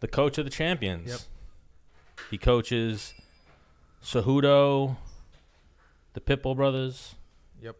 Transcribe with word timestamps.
the 0.00 0.08
coach 0.08 0.38
of 0.38 0.44
the 0.44 0.50
champions. 0.50 1.08
Yep. 1.08 1.20
He 2.30 2.38
coaches 2.38 3.14
Cejudo, 4.02 4.96
the 6.14 6.20
Pitbull 6.20 6.56
brothers, 6.56 7.14
Yep. 7.62 7.76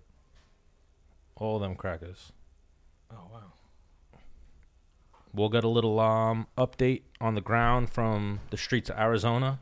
all 1.36 1.58
them 1.58 1.74
crackers. 1.74 2.32
Oh 3.10 3.28
wow. 3.32 3.52
We'll 5.32 5.48
get 5.50 5.64
a 5.64 5.68
little 5.68 6.00
um 6.00 6.46
update 6.56 7.02
on 7.20 7.34
the 7.34 7.40
ground 7.40 7.90
from 7.90 8.40
the 8.50 8.56
streets 8.56 8.88
of 8.90 8.98
Arizona. 8.98 9.58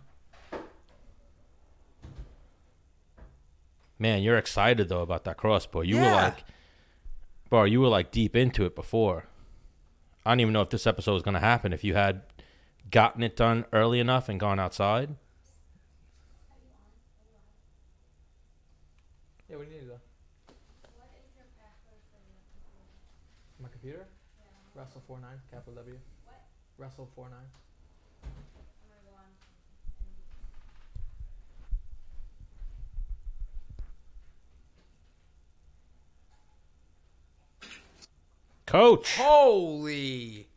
Man, 3.98 4.23
you're 4.23 4.39
excited 4.39 4.89
though 4.89 5.02
about 5.02 5.25
that 5.25 5.36
crossbow. 5.36 5.82
You 5.82 5.96
were 5.96 6.02
like, 6.11 6.45
bro, 7.48 7.64
you 7.64 7.80
were 7.80 7.89
like 7.89 8.11
deep 8.11 8.34
into 8.36 8.64
it 8.64 8.75
before. 8.75 9.27
I 10.27 10.30
don't 10.30 10.41
even 10.41 10.52
know 10.52 10.62
if 10.62 10.71
this 10.71 10.86
episode 10.86 11.14
was 11.14 11.23
gonna 11.23 11.41
happen 11.41 11.73
if 11.73 11.84
you 11.84 11.95
had 11.95 12.23
gotten 12.91 13.23
it 13.23 13.37
done 13.37 13.64
early 13.73 14.01
enough 14.01 14.29
and 14.29 14.38
gone 14.38 14.59
outside. 14.59 15.15
Yeah, 19.48 19.56
what 19.56 19.69
do 19.69 19.75
you 19.75 19.80
need 19.80 19.88
though? 19.88 20.01
My 23.61 23.69
computer? 23.69 24.06
Russell 24.75 25.02
four 25.06 25.19
nine, 25.20 25.41
capital 25.51 25.75
W. 25.75 25.97
What? 26.25 26.41
Russell 26.78 27.09
four 27.15 27.28
nine. 27.28 27.48
Coach, 38.66 39.16
Holy 39.19 40.48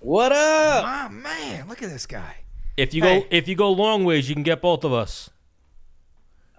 What 0.00 0.32
up? 0.32 0.84
my 0.84 1.08
man, 1.08 1.68
look 1.68 1.82
at 1.82 1.90
this 1.90 2.06
guy. 2.06 2.36
if 2.76 2.94
you 2.94 3.02
Hey. 3.02 3.20
go 3.20 3.26
if 3.30 3.48
you 3.48 3.54
go 3.54 3.70
long 3.70 4.04
ways, 4.04 4.28
you 4.28 4.34
can 4.34 4.42
get 4.42 4.60
both 4.62 4.84
of 4.84 4.92
us. 4.92 5.30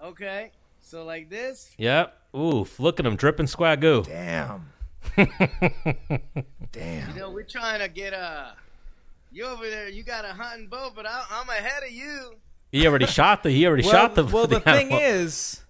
Okay, 0.02 0.50
so 0.80 1.04
like 1.04 1.28
this. 1.30 1.74
Yep. 1.78 2.16
Oof, 2.36 2.78
look 2.80 2.98
at 3.00 3.06
him 3.06 3.16
dripping 3.16 3.46
squagoo. 3.46 4.06
Damn. 4.06 4.72
Damn. 6.72 7.08
You 7.10 7.14
know, 7.20 7.30
we're 7.30 7.42
trying 7.42 7.80
to 7.80 7.88
get 7.88 8.14
uh 8.14 8.52
You 9.32 9.46
over 9.46 9.68
there, 9.68 9.88
you 9.88 10.02
got 10.04 10.24
a 10.24 10.28
hunting 10.28 10.68
bow, 10.68 10.92
but 10.94 11.06
I, 11.06 11.24
I'm 11.30 11.48
ahead 11.48 11.82
of 11.82 11.90
you. 11.90 12.36
He 12.70 12.86
already 12.86 13.06
shot 13.18 13.42
the 13.42 13.50
he 13.50 13.66
already 13.66 13.82
well, 13.82 13.92
shot 13.92 14.14
the 14.14 14.24
well, 14.24 14.46
the 14.48 14.60
thing 14.60 14.92
animal. 14.92 15.00
is, 15.00 15.60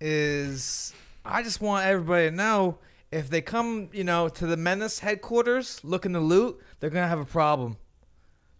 is 0.00 0.92
I 1.24 1.42
just 1.42 1.60
want 1.60 1.86
everybody 1.86 2.28
to 2.30 2.34
know 2.36 2.78
if 3.10 3.30
they 3.30 3.40
come, 3.40 3.88
you 3.92 4.04
know, 4.04 4.28
to 4.28 4.46
the 4.46 4.56
Menace 4.56 5.00
headquarters 5.00 5.80
looking 5.84 6.12
to 6.12 6.20
loot, 6.20 6.60
they're 6.80 6.90
gonna 6.90 7.08
have 7.08 7.20
a 7.20 7.24
problem. 7.24 7.76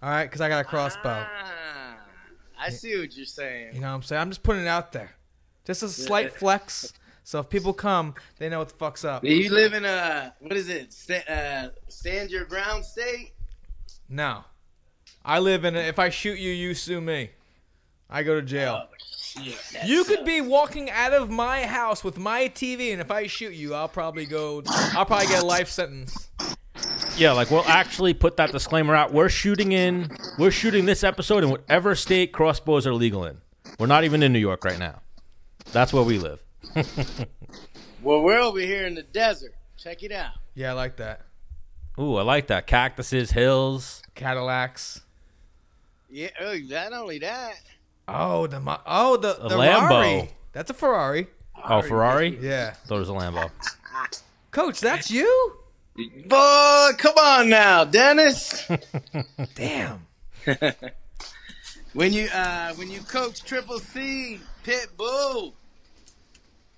All 0.03 0.11
right, 0.11 0.25
because 0.27 0.41
I 0.41 0.49
got 0.49 0.61
a 0.61 0.65
crossbow. 0.65 1.27
Ah, 1.29 1.99
I 2.59 2.71
see 2.71 2.99
what 2.99 3.17
you're 3.17 3.27
saying. 3.27 3.75
You 3.75 3.81
know 3.81 3.89
what 3.89 3.95
I'm 3.95 4.03
saying? 4.03 4.23
I'm 4.23 4.31
just 4.31 4.43
putting 4.43 4.63
it 4.63 4.69
out 4.69 4.93
there, 4.93 5.13
just 5.65 5.83
a 5.83 5.89
slight 5.89 6.33
flex. 6.33 6.93
So 7.25 7.41
if 7.41 7.49
people 7.51 7.73
come, 7.73 8.15
they 8.39 8.49
know 8.49 8.61
what 8.61 8.69
the 8.69 8.77
fuck's 8.77 9.05
up. 9.05 9.23
Do 9.23 9.29
you 9.29 9.51
live 9.51 9.73
in 9.73 9.85
a 9.85 10.33
what 10.39 10.53
is 10.53 10.69
it? 10.69 10.93
Sta- 10.93 11.25
uh, 11.29 11.69
stand 11.89 12.31
your 12.31 12.45
ground 12.45 12.85
state? 12.85 13.33
No, 14.09 14.45
I 15.25 15.41
live 15.41 15.65
in. 15.65 15.75
A, 15.75 15.81
if 15.81 15.99
I 15.99 16.09
shoot 16.11 16.39
you, 16.39 16.53
you 16.53 16.73
sue 16.75 17.01
me. 17.01 17.31
I 18.09 18.23
go 18.23 18.37
to 18.37 18.43
jail. 18.43 18.87
Shit, 18.99 19.16
that 19.37 19.87
You 19.87 20.05
could 20.05 20.17
sucks. 20.19 20.27
be 20.27 20.41
walking 20.41 20.91
out 20.91 21.13
of 21.13 21.31
my 21.31 21.67
house 21.67 22.03
with 22.03 22.19
my 22.19 22.49
TV, 22.49 22.93
and 22.93 23.01
if 23.01 23.11
I 23.11 23.27
shoot 23.27 23.55
you, 23.55 23.75
I'll 23.75 23.89
probably 23.89 24.27
go. 24.27 24.63
I'll 24.67 25.05
probably 25.07 25.27
get 25.29 25.43
a 25.43 25.47
life 25.47 25.69
sentence. 25.69 26.29
Yeah, 27.17 27.33
like 27.33 27.51
we'll 27.51 27.65
actually 27.65 28.13
put 28.15 28.37
that 28.37 28.53
disclaimer 28.53 28.95
out. 28.95 29.13
We're 29.13 29.29
shooting 29.31 29.73
in 29.73 30.11
we're 30.39 30.51
shooting 30.51 30.85
this 30.85 31.03
episode 31.05 31.43
in 31.45 31.51
whatever 31.51 31.95
state 31.95 32.33
crossbows 32.33 32.87
are 32.87 32.95
legal 32.95 33.25
in. 33.25 33.39
We're 33.79 33.87
not 33.87 34.05
even 34.05 34.23
in 34.23 34.33
New 34.33 34.39
York 34.39 34.65
right 34.65 34.79
now. 34.79 35.01
That's 35.73 35.93
where 35.93 36.03
we 36.03 36.19
live. 36.19 36.43
Well, 38.03 38.23
we're 38.23 38.39
over 38.39 38.61
here 38.61 38.87
in 38.87 38.95
the 38.95 39.03
desert. 39.03 39.53
Check 39.77 40.05
it 40.05 40.13
out. 40.13 40.33
Yeah, 40.55 40.71
I 40.71 40.73
like 40.75 40.97
that. 40.99 41.23
Ooh, 41.99 42.15
I 42.17 42.23
like 42.23 42.47
that. 42.49 42.69
Cactuses, 42.69 43.33
hills. 43.33 44.01
Cadillacs. 44.15 45.01
Yeah. 46.09 46.29
Oh, 46.41 46.57
not 46.69 46.93
only 46.93 47.19
that. 47.21 47.55
Oh, 48.09 48.47
the 48.47 48.81
oh 48.87 49.17
the 49.17 49.35
the 49.35 49.57
Lambo. 49.57 49.91
Rari. 49.91 50.31
That's 50.53 50.71
a 50.71 50.75
Ferrari. 50.75 51.27
Oh, 51.69 51.83
Ferrari? 51.83 52.39
Yeah, 52.41 52.73
Thought 52.87 52.97
it 52.97 52.99
was 53.01 53.09
a 53.09 53.13
Lambo. 53.13 53.51
Coach, 54.51 54.81
that's 54.81 55.11
you. 55.11 55.57
Boy, 56.27 56.91
come 56.99 57.17
on 57.19 57.49
now, 57.49 57.85
Dennis. 57.85 58.69
Damn. 59.55 60.07
when 61.95 62.13
you 62.13 62.29
uh 62.33 62.75
when 62.75 62.91
you 62.91 63.01
coach 63.01 63.43
Triple 63.43 63.79
C 63.81 64.41
Pit 64.63 64.89
Bull, 64.97 65.55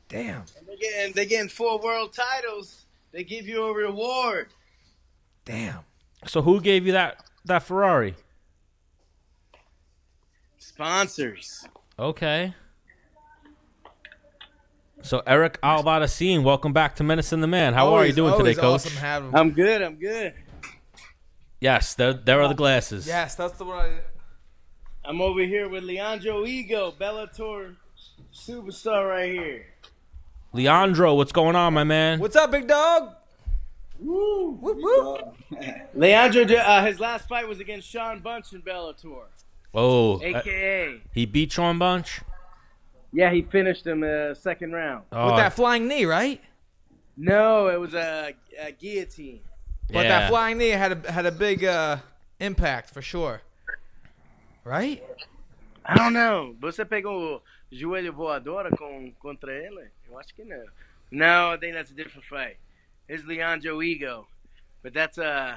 Damn. 0.09 0.45
they're 0.66 0.77
getting 0.77 1.12
they're 1.15 1.25
getting 1.27 1.49
four 1.49 1.78
world 1.81 2.12
titles. 2.15 2.84
They 3.12 3.25
give 3.25 3.47
you 3.47 3.65
a 3.65 3.75
reward. 3.75 4.49
Damn. 5.45 5.81
So 6.27 6.41
who 6.43 6.60
gave 6.60 6.87
you 6.87 6.93
that 6.93 7.25
that 7.45 7.62
Ferrari? 7.65 8.15
Sponsors. 10.78 11.66
Okay. 11.99 12.55
So 15.03 15.25
Eric 15.27 15.61
Albarracin, 15.61 16.44
welcome 16.44 16.72
back 16.72 16.94
to 16.97 17.03
Menace 17.03 17.33
and 17.33 17.43
the 17.43 17.49
Man. 17.49 17.75
How 17.75 17.94
are 17.94 18.06
you 18.06 18.12
doing 18.12 18.39
today, 18.39 18.55
Coach? 18.55 18.87
Awesome 18.87 18.93
having. 18.93 19.34
I'm 19.34 19.50
good. 19.50 19.83
I'm 19.83 19.97
good. 19.97 20.34
Yes, 21.61 21.97
there, 21.97 22.12
there 22.12 22.41
are 22.41 22.47
the 22.47 22.55
glasses. 22.55 23.09
yes, 23.09 23.34
that's 23.34 23.59
the 23.59 23.65
one. 23.65 23.77
I, 23.77 23.99
I'm 25.05 25.21
over 25.21 25.41
here 25.41 25.69
with 25.69 25.83
Leandro 25.83 26.44
Higo, 26.44 26.97
Bellator 26.97 27.75
superstar 28.33 29.09
right 29.09 29.33
here. 29.33 29.66
Leandro, 30.53 31.16
what's 31.16 31.33
going 31.33 31.56
on, 31.56 31.75
my 31.75 31.83
man? 31.83 32.21
What's 32.21 32.37
up, 32.37 32.53
big 32.53 32.69
dog? 32.69 33.16
Whoop, 33.99 34.60
whoop. 34.60 35.34
Leandro, 35.95 36.45
uh, 36.45 36.87
his 36.87 37.00
last 37.00 37.27
fight 37.27 37.49
was 37.49 37.59
against 37.59 37.89
Sean 37.89 38.21
Bunch 38.21 38.53
in 38.53 38.62
Bellator, 38.62 39.25
Oh, 39.75 40.19
uh, 40.19 40.25
aka. 40.25 41.01
he 41.12 41.27
beat 41.27 41.53
Sean 41.53 41.79
Bunch. 41.79 42.21
Yeah, 43.12 43.31
he 43.33 43.43
finished 43.43 43.87
him 43.87 44.03
uh, 44.03 44.34
second 44.34 44.73
round. 44.73 45.05
Oh, 45.12 45.27
With 45.27 45.37
that 45.37 45.55
flying 45.55 45.89
knee, 45.89 46.05
right? 46.05 46.41
No, 47.17 47.69
it 47.69 47.81
was 47.81 47.95
a, 47.95 48.34
a 48.61 48.73
guillotine. 48.73 49.41
But 49.89 50.05
yeah. 50.05 50.21
that 50.21 50.28
flying 50.28 50.59
knee 50.59 50.69
had 50.69 51.05
a 51.05 51.12
had 51.12 51.27
a 51.27 51.33
big 51.33 51.65
uh, 51.65 51.97
impact 52.39 52.91
for 52.91 53.03
sure. 53.03 53.41
Right? 54.65 55.03
I 55.84 55.97
don't 55.97 56.12
know. 56.12 56.55
Você 56.61 56.84
pegou 56.84 57.43
joelho 57.73 58.12
voadora 58.12 58.71
com, 58.77 59.11
contra 59.19 59.53
ele? 59.53 59.89
Eu 60.09 60.19
acho 60.19 60.34
que 60.34 60.45
não. 60.45 60.65
No, 61.11 61.55
I 61.55 61.57
think 61.57 61.75
that's 61.75 61.91
a 61.91 61.95
different 61.95 62.27
fight. 62.27 62.59
It's 63.09 63.25
Leandro 63.25 63.78
Higo. 63.78 64.27
But 64.83 64.93
that's 64.93 65.19
uh 65.19 65.57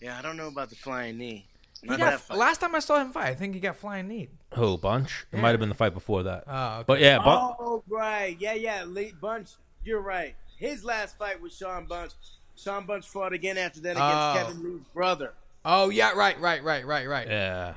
Yeah, 0.00 0.18
I 0.18 0.22
don't 0.22 0.36
know 0.36 0.48
about 0.48 0.68
the 0.68 0.76
flying 0.76 1.16
knee. 1.16 1.46
He 1.82 1.96
got, 1.96 2.30
last 2.30 2.58
time 2.60 2.74
I 2.74 2.78
saw 2.78 3.00
him 3.00 3.10
fight, 3.12 3.26
I 3.26 3.34
think 3.34 3.54
he 3.54 3.60
got 3.60 3.76
flying 3.76 4.06
knee. 4.08 4.28
Who 4.54 4.78
Bunch? 4.78 5.26
It 5.32 5.36
Yeah. 5.36 5.42
might 5.42 5.50
have 5.50 5.60
been 5.60 5.68
the 5.68 5.74
fight 5.74 5.94
before 5.94 6.22
that. 6.22 6.44
Oh, 6.46 6.74
okay. 6.76 6.84
But 6.86 7.00
yeah, 7.00 7.18
Bun- 7.18 7.54
Oh, 7.58 7.82
right. 7.88 8.36
Yeah, 8.38 8.54
yeah. 8.54 8.84
Lee 8.84 9.12
Bunch, 9.20 9.50
you're 9.84 10.00
right. 10.00 10.34
His 10.58 10.84
last 10.84 11.18
fight 11.18 11.40
was 11.42 11.56
Sean 11.56 11.86
Bunch. 11.86 12.12
Sean 12.56 12.86
Bunch 12.86 13.08
fought 13.08 13.32
again 13.32 13.58
after 13.58 13.80
that 13.80 13.92
against 13.96 14.02
Oh. 14.04 14.34
Kevin 14.36 14.62
Lee's 14.74 14.82
brother. 14.94 15.32
oh 15.64 15.88
yeah, 15.90 16.12
right, 16.12 16.38
right, 16.40 16.62
right, 16.62 16.86
right, 16.86 17.08
right. 17.08 17.26
yeah. 17.28 17.74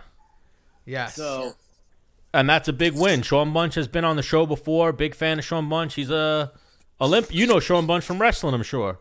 Yes. 0.86 1.16
So 1.16 1.54
And 2.34 2.48
that's 2.50 2.68
a 2.68 2.74
big 2.74 2.94
win. 2.94 3.22
Sean 3.24 3.54
Bunch 3.54 3.74
has 3.76 3.88
been 3.88 4.04
on 4.06 4.18
the 4.18 4.22
show 4.24 4.46
before. 4.46 4.92
Big 4.92 5.16
fan 5.16 5.40
of 5.40 5.46
Sean 5.46 5.68
Bunch. 5.70 5.96
He's 5.96 6.12
a 6.12 6.52
Olymp. 7.02 7.34
You 7.34 7.48
know 7.48 7.60
Sean 7.60 7.88
Bunch 7.88 8.04
from 8.04 8.20
wrestling, 8.22 8.54
I'm 8.54 8.62
sure. 8.64 9.00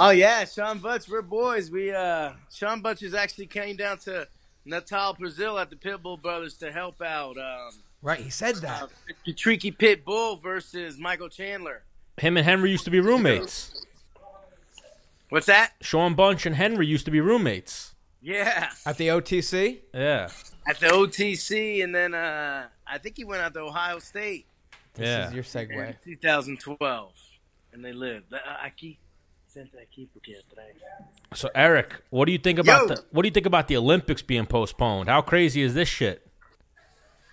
Oh 0.00 0.10
yeah, 0.10 0.44
Sean 0.44 0.78
Bunch, 0.78 1.08
we're 1.08 1.22
boys. 1.22 1.70
We 1.70 1.92
uh 1.92 2.32
Sean 2.54 2.80
Butchers 2.80 3.14
actually 3.14 3.46
came 3.46 3.76
down 3.76 3.98
to 4.00 4.28
Natal, 4.64 5.14
Brazil 5.14 5.58
at 5.58 5.70
the 5.70 5.76
Pitbull 5.76 6.20
Brothers 6.20 6.54
to 6.58 6.70
help 6.70 7.00
out 7.02 7.36
um 7.38 7.70
right, 8.02 8.20
he 8.20 8.30
said 8.30 8.56
that. 8.56 8.82
uh, 8.84 8.86
Patricky 9.26 9.76
Pitbull 9.76 10.40
versus 10.40 10.98
Michael 10.98 11.28
Chandler. 11.28 11.82
Him 12.18 12.36
and 12.36 12.44
Henry 12.44 12.70
used 12.70 12.84
to 12.84 12.90
be 12.90 13.00
roommates. 13.00 13.84
What's 15.30 15.46
that? 15.46 15.72
Sean 15.80 16.14
Bunch 16.14 16.46
and 16.46 16.54
Henry 16.56 16.86
used 16.86 17.04
to 17.04 17.10
be 17.10 17.20
roommates. 17.20 17.94
Yeah. 18.22 18.70
At 18.86 18.96
the 18.96 19.08
OTC? 19.08 19.78
Yeah. 19.94 20.28
At 20.66 20.80
the 20.80 20.86
OTC 20.88 21.82
and 21.84 21.94
then 21.94 22.14
uh 22.14 22.66
I 22.86 22.98
think 22.98 23.16
he 23.16 23.24
went 23.24 23.42
out 23.42 23.52
to 23.54 23.60
Ohio 23.60 23.98
State 23.98 24.46
This 24.94 25.06
Yeah. 25.06 25.26
is 25.28 25.34
your 25.34 25.62
in 25.62 25.68
segue. 25.68 26.02
2012. 26.04 27.12
And 27.72 27.84
they 27.84 27.92
lived. 27.92 28.32
Uh, 28.32 28.38
Aqui. 28.64 28.98
Senta 29.58 29.80
aqui 29.80 30.08
porque 30.12 30.34
é. 30.34 31.34
So 31.34 31.50
Eric, 31.52 31.96
what 32.10 32.26
do 32.26 32.32
you 32.32 32.38
think 32.38 32.60
about 32.60 32.82
Yo. 32.82 32.94
the 32.94 33.04
what 33.10 33.22
do 33.22 33.28
you 33.28 33.32
think 33.32 33.46
about 33.46 33.66
the 33.66 33.76
Olympics 33.76 34.22
being 34.22 34.46
postponed? 34.46 35.08
How 35.08 35.20
crazy 35.20 35.62
is 35.62 35.74
this 35.74 35.88
shit? 35.88 36.24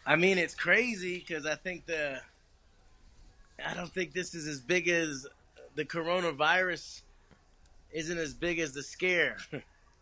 I 0.08 0.16
mean, 0.16 0.40
it's 0.40 0.56
crazy 0.56 1.20
because 1.20 1.46
I 1.46 1.56
think 1.56 1.86
the. 1.86 2.20
I 3.64 3.74
don't 3.76 3.92
think 3.92 4.14
this 4.14 4.34
is 4.34 4.48
as 4.48 4.60
big 4.60 4.88
as 4.88 5.28
the 5.76 5.86
coronavirus. 5.86 7.04
Isn't 7.92 8.18
as 8.18 8.34
big 8.34 8.60
as 8.60 8.74
the 8.74 8.84
scare. 8.84 9.38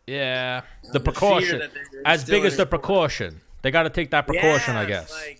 Yeah, 0.07 0.61
the 0.91 0.99
fear 0.99 1.01
precaution. 1.01 1.61
As 2.05 2.25
big 2.25 2.43
as 2.45 2.57
the 2.57 2.65
precaution. 2.65 3.41
They 3.61 3.71
got 3.71 3.83
to 3.83 3.89
take 3.89 4.11
that 4.11 4.27
precaution, 4.27 4.73
Yeah, 4.73 4.81
I 4.81 4.85
guess. 4.85 5.11
Like 5.11 5.39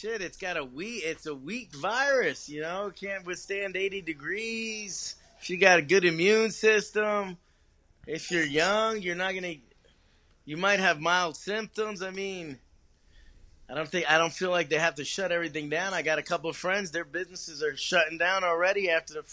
shit, 0.00 0.22
it's 0.22 0.36
got 0.36 0.56
a 0.56 0.64
weak. 0.64 1.02
It's 1.04 1.26
a 1.26 1.34
weak 1.34 1.74
virus. 1.74 2.48
You 2.48 2.62
know, 2.62 2.92
can't 2.94 3.26
withstand 3.26 3.76
eighty 3.76 4.00
degrees. 4.00 5.16
If 5.40 5.50
you 5.50 5.58
got 5.58 5.78
a 5.78 5.82
good 5.82 6.04
immune 6.04 6.50
system, 6.50 7.36
if 8.06 8.30
you're 8.30 8.44
young, 8.44 9.00
you're 9.00 9.16
not 9.16 9.34
gonna. 9.34 9.54
You 10.44 10.56
might 10.56 10.80
have 10.80 11.00
mild 11.00 11.36
symptoms. 11.36 12.02
I 12.02 12.10
mean, 12.10 12.58
I 13.68 13.74
don't 13.74 13.88
think 13.88 14.10
I 14.10 14.18
don't 14.18 14.32
feel 14.32 14.50
like 14.50 14.68
they 14.68 14.78
have 14.78 14.96
to 14.96 15.04
shut 15.04 15.32
everything 15.32 15.68
down. 15.68 15.92
I 15.92 16.02
got 16.02 16.18
a 16.18 16.22
couple 16.22 16.48
of 16.48 16.56
friends; 16.56 16.90
their 16.90 17.04
businesses 17.04 17.62
are 17.62 17.76
shutting 17.76 18.18
down 18.18 18.42
already 18.42 18.90
after 18.90 19.14
the 19.14 19.24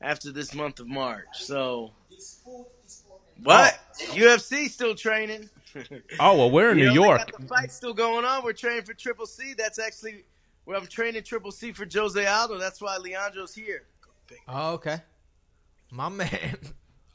after 0.00 0.32
this 0.32 0.54
month 0.54 0.80
of 0.80 0.88
March. 0.88 1.26
So, 1.34 1.92
what 3.42 3.78
UFC 3.98 4.68
still 4.68 4.94
training? 4.94 5.50
oh 6.20 6.36
well, 6.36 6.50
we're 6.50 6.70
in 6.72 6.78
You 6.78 6.86
New 6.90 6.94
know, 6.94 7.04
York. 7.04 7.30
Got 7.30 7.40
the 7.40 7.46
fight 7.46 7.70
still 7.72 7.94
going 7.94 8.24
on. 8.24 8.44
We're 8.44 8.52
training 8.52 8.82
for 8.84 8.94
Triple 8.94 9.26
C. 9.26 9.54
That's 9.56 9.78
actually 9.78 10.24
where 10.64 10.76
I'm 10.76 10.86
training 10.86 11.22
Triple 11.22 11.52
C 11.52 11.72
for 11.72 11.86
Jose 11.92 12.24
Aldo. 12.26 12.58
That's 12.58 12.80
why 12.80 12.96
Leandro's 12.96 13.54
here. 13.54 13.84
Oh, 14.48 14.72
okay. 14.74 14.98
My 15.90 16.08
man. 16.08 16.58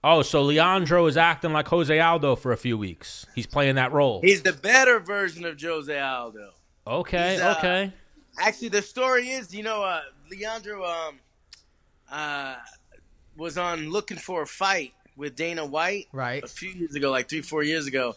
Oh, 0.07 0.22
so 0.22 0.44
Leandro 0.44 1.07
is 1.07 1.18
acting 1.18 1.52
like 1.52 1.68
Jose 1.68 2.00
Aldo 2.00 2.36
for 2.36 2.52
a 2.52 2.57
few 2.57 2.78
weeks. 2.78 3.25
He's 3.34 3.48
playing 3.48 3.74
that 3.78 3.92
role. 3.92 4.22
He's 4.22 4.44
the 4.44 4.54
better 4.54 5.00
version 5.00 5.44
of 5.46 5.60
Jose 5.60 6.00
Aldo. 6.00 6.52
Okay, 6.86 7.42
uh, 7.42 7.57
okay. 7.57 7.92
Actually, 8.40 8.68
the 8.69 8.84
story 8.84 9.30
is, 9.30 9.52
you 9.52 9.63
know, 9.63 9.81
uh, 9.81 10.02
Leandro 10.30 10.86
um, 10.86 11.16
uh, 12.12 12.57
was 13.36 13.57
on 13.57 13.90
looking 13.90 14.18
for 14.18 14.44
a 14.44 14.46
fight 14.46 14.94
with 15.18 15.36
Dana 15.36 15.66
White 15.66 16.07
Right. 16.13 16.44
a 16.44 16.48
few 16.48 16.69
years 16.69 16.94
ago, 16.94 17.10
like 17.10 17.28
three, 17.28 17.42
four 17.42 17.63
years 17.63 17.88
ago, 17.88 18.16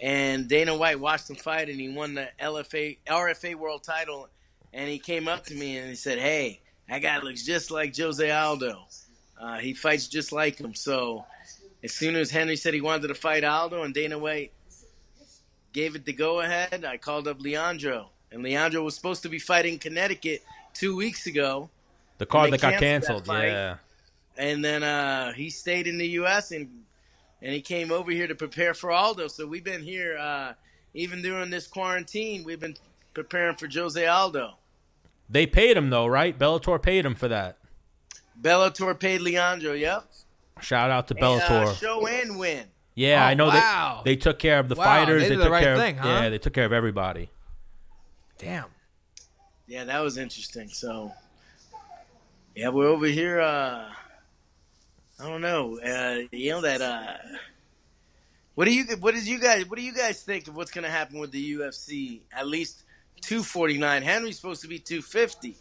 and 0.00 0.48
Dana 0.48 0.76
White 0.76 1.00
watched 1.00 1.30
him 1.30 1.36
fight, 1.36 1.68
and 1.68 1.80
he 1.80 1.88
won 1.88 2.14
the 2.14 2.28
LFA 2.40 2.98
RFA 3.06 3.54
World 3.54 3.82
Title, 3.82 4.28
and 4.72 4.88
he 4.88 4.98
came 4.98 5.28
up 5.28 5.44
to 5.46 5.54
me 5.54 5.78
and 5.78 5.88
he 5.88 5.94
said, 5.96 6.18
"Hey, 6.18 6.60
that 6.88 7.00
guy 7.00 7.18
looks 7.20 7.44
just 7.44 7.70
like 7.70 7.96
Jose 7.96 8.30
Aldo. 8.30 8.86
Uh, 9.40 9.58
he 9.58 9.74
fights 9.74 10.08
just 10.08 10.32
like 10.32 10.58
him." 10.58 10.74
So, 10.74 11.24
as 11.82 11.92
soon 11.92 12.16
as 12.16 12.30
Henry 12.30 12.56
said 12.56 12.74
he 12.74 12.80
wanted 12.80 13.08
to 13.08 13.14
fight 13.14 13.44
Aldo, 13.44 13.82
and 13.82 13.94
Dana 13.94 14.18
White 14.18 14.52
gave 15.72 15.94
it 15.94 16.04
the 16.04 16.12
go 16.12 16.40
ahead, 16.40 16.84
I 16.84 16.96
called 16.96 17.28
up 17.28 17.40
Leandro, 17.40 18.10
and 18.30 18.42
Leandro 18.42 18.82
was 18.82 18.94
supposed 18.94 19.22
to 19.22 19.28
be 19.28 19.38
fighting 19.38 19.78
Connecticut 19.78 20.42
two 20.74 20.96
weeks 20.96 21.26
ago. 21.26 21.70
The 22.18 22.26
card 22.26 22.52
that 22.52 22.60
got 22.60 22.80
canceled. 22.80 23.26
Yeah. 23.28 23.76
and 24.38 24.64
then 24.64 24.82
uh, 24.82 25.32
he 25.32 25.50
stayed 25.50 25.86
in 25.86 25.98
the 25.98 26.08
U.S. 26.20 26.50
and 26.50 26.68
and 27.42 27.52
he 27.52 27.60
came 27.60 27.90
over 27.92 28.10
here 28.10 28.26
to 28.26 28.34
prepare 28.34 28.74
for 28.74 28.90
Aldo. 28.90 29.28
So 29.28 29.46
we've 29.46 29.64
been 29.64 29.82
here 29.82 30.16
uh, 30.18 30.52
even 30.94 31.22
during 31.22 31.50
this 31.50 31.66
quarantine. 31.66 32.44
We've 32.44 32.60
been 32.60 32.76
preparing 33.14 33.56
for 33.56 33.68
Jose 33.72 34.04
Aldo. 34.06 34.54
They 35.28 35.46
paid 35.46 35.76
him 35.76 35.90
though, 35.90 36.06
right? 36.06 36.38
Bellator 36.38 36.80
paid 36.80 37.04
him 37.04 37.14
for 37.14 37.28
that. 37.28 37.58
Bellator 38.40 38.98
paid 38.98 39.20
Leandro. 39.22 39.72
Yep. 39.72 40.04
Shout 40.60 40.90
out 40.90 41.08
to 41.08 41.14
And, 41.14 41.24
uh, 41.24 41.40
Bellator. 41.40 41.74
show 41.78 42.06
and 42.06 42.38
win. 42.38 42.64
yeah, 42.94 43.22
Oh, 43.22 43.26
I 43.28 43.34
know 43.34 43.46
wow. 43.48 44.02
they 44.04 44.12
they 44.12 44.16
took 44.16 44.38
care 44.38 44.58
of 44.58 44.68
the 44.68 44.74
Wow, 44.74 44.84
fighters. 44.84 45.22
they 45.22 45.28
did 45.30 45.38
the 45.38 45.44
took 45.44 45.52
right 45.52 45.62
care 45.62 45.74
of, 45.74 45.80
huh? 45.98 46.08
Yeah, 46.08 46.28
they 46.30 46.38
took 46.38 46.52
care 46.54 46.64
of 46.64 46.72
everybody. 46.72 47.30
Damn. 48.38 48.66
Yeah, 49.66 49.84
that 49.84 50.00
was 50.00 50.16
interesting. 50.16 50.68
So 50.68 51.12
yeah, 52.54 52.68
we're 52.68 52.86
over 52.88 53.06
here. 53.06 53.40
Uh, 53.40 53.88
I 55.18 55.28
don't 55.28 55.40
know. 55.40 55.78
Uh, 55.78 56.26
you 56.30 56.50
know 56.50 56.60
that. 56.60 56.82
Uh, 56.82 57.16
what 58.54 58.64
do 58.66 58.72
you 58.72 58.84
what 59.00 59.14
you 59.14 59.38
guys 59.38 59.68
what 59.68 59.78
do 59.78 59.84
you 59.84 59.92
guys 59.92 60.22
think 60.22 60.48
of 60.48 60.56
what's 60.56 60.70
going 60.70 60.84
to 60.84 60.90
happen 60.90 61.18
with 61.18 61.30
the 61.30 61.54
UFC? 61.54 62.20
At 62.32 62.46
least 62.46 62.84
249. 63.22 64.02
Henry's 64.02 64.36
supposed 64.36 64.62
to 64.62 64.68
be 64.68 64.78
250. 64.78 65.56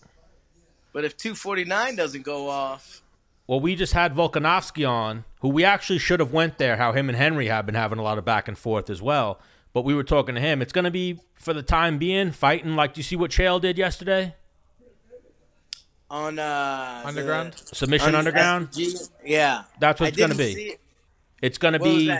But 0.93 1.03
if 1.03 1.17
249 1.17 1.95
doesn't 1.95 2.21
go 2.23 2.49
off, 2.49 3.01
Well, 3.47 3.59
we 3.59 3.75
just 3.75 3.91
had 3.91 4.15
Volkanovski 4.15 4.87
on, 4.89 5.25
who 5.41 5.49
we 5.49 5.65
actually 5.65 5.99
should 5.99 6.21
have 6.21 6.31
went 6.31 6.57
there. 6.57 6.77
How 6.77 6.93
him 6.93 7.09
and 7.09 7.17
Henry 7.17 7.47
have 7.47 7.65
been 7.65 7.75
having 7.75 7.99
a 7.99 8.01
lot 8.01 8.17
of 8.17 8.23
back 8.23 8.47
and 8.47 8.57
forth 8.57 8.89
as 8.89 9.01
well. 9.01 9.39
But 9.73 9.83
we 9.83 9.93
were 9.93 10.05
talking 10.05 10.35
to 10.35 10.41
him. 10.41 10.61
It's 10.61 10.71
going 10.71 10.85
to 10.85 10.91
be 10.91 11.19
for 11.33 11.53
the 11.53 11.63
time 11.63 11.97
being 11.97 12.31
fighting. 12.31 12.77
Like, 12.77 12.93
do 12.93 12.99
you 12.99 13.03
see 13.03 13.17
what 13.17 13.31
Chael 13.31 13.59
did 13.59 13.77
yesterday? 13.77 14.35
On 16.09 16.37
uh, 16.39 16.99
the- 17.03 17.07
Underground? 17.07 17.53
Submission 17.57 18.09
on 18.09 18.15
underground. 18.15 18.71
SG 18.71 19.09
yeah, 19.25 19.63
That's 19.79 19.99
what 19.99 20.09
it's 20.09 20.17
gonna 20.17 20.35
be. 20.35 20.51
it. 20.53 20.79
It's 21.41 21.57
going 21.57 21.73
to 21.73 21.79
What 21.79 21.85
be 21.85 22.11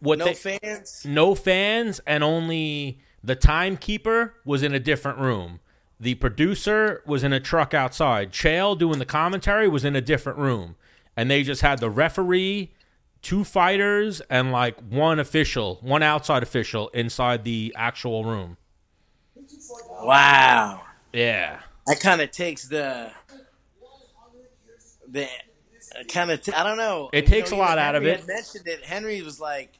what 0.00 0.18
no 0.18 0.24
they, 0.26 0.34
fans. 0.34 1.04
no 1.06 1.34
fans 1.34 2.00
and 2.06 2.22
only 2.24 2.98
the 3.22 3.34
timekeeper 3.36 4.34
was 4.44 4.62
in 4.62 4.74
a 4.74 4.80
different 4.80 5.18
room. 5.18 5.60
The 6.00 6.14
producer 6.16 7.02
was 7.06 7.24
in 7.24 7.32
a 7.32 7.40
truck 7.40 7.72
outside. 7.74 8.32
Chael 8.32 8.78
doing 8.78 8.98
the 8.98 9.04
commentary 9.06 9.68
was 9.68 9.84
in 9.84 9.96
a 9.96 10.00
different 10.00 10.38
room. 10.38 10.76
And 11.16 11.28
they 11.30 11.42
just 11.42 11.62
had 11.62 11.80
the 11.80 11.90
referee, 11.90 12.72
two 13.22 13.42
fighters, 13.42 14.20
and 14.30 14.52
like 14.52 14.78
one 14.80 15.18
official, 15.18 15.78
one 15.80 16.02
outside 16.02 16.42
official 16.44 16.88
inside 16.90 17.42
the 17.44 17.74
actual 17.76 18.24
room. 18.24 18.56
Wow, 20.02 20.82
Yeah. 21.12 21.60
That 21.88 22.00
kind 22.00 22.20
of 22.20 22.30
takes 22.30 22.68
the 22.68 23.10
the 25.10 25.28
kind 26.08 26.30
of 26.30 26.40
I 26.54 26.62
don't 26.62 26.76
know. 26.76 27.10
It 27.12 27.24
You 27.24 27.30
takes 27.30 27.50
know, 27.50 27.56
a 27.56 27.60
lot 27.60 27.78
out 27.78 27.94
of 27.94 28.04
it. 28.04 28.26
Mentioned 28.26 28.66
it. 28.66 28.84
Henry 28.84 29.22
was 29.22 29.40
like, 29.40 29.72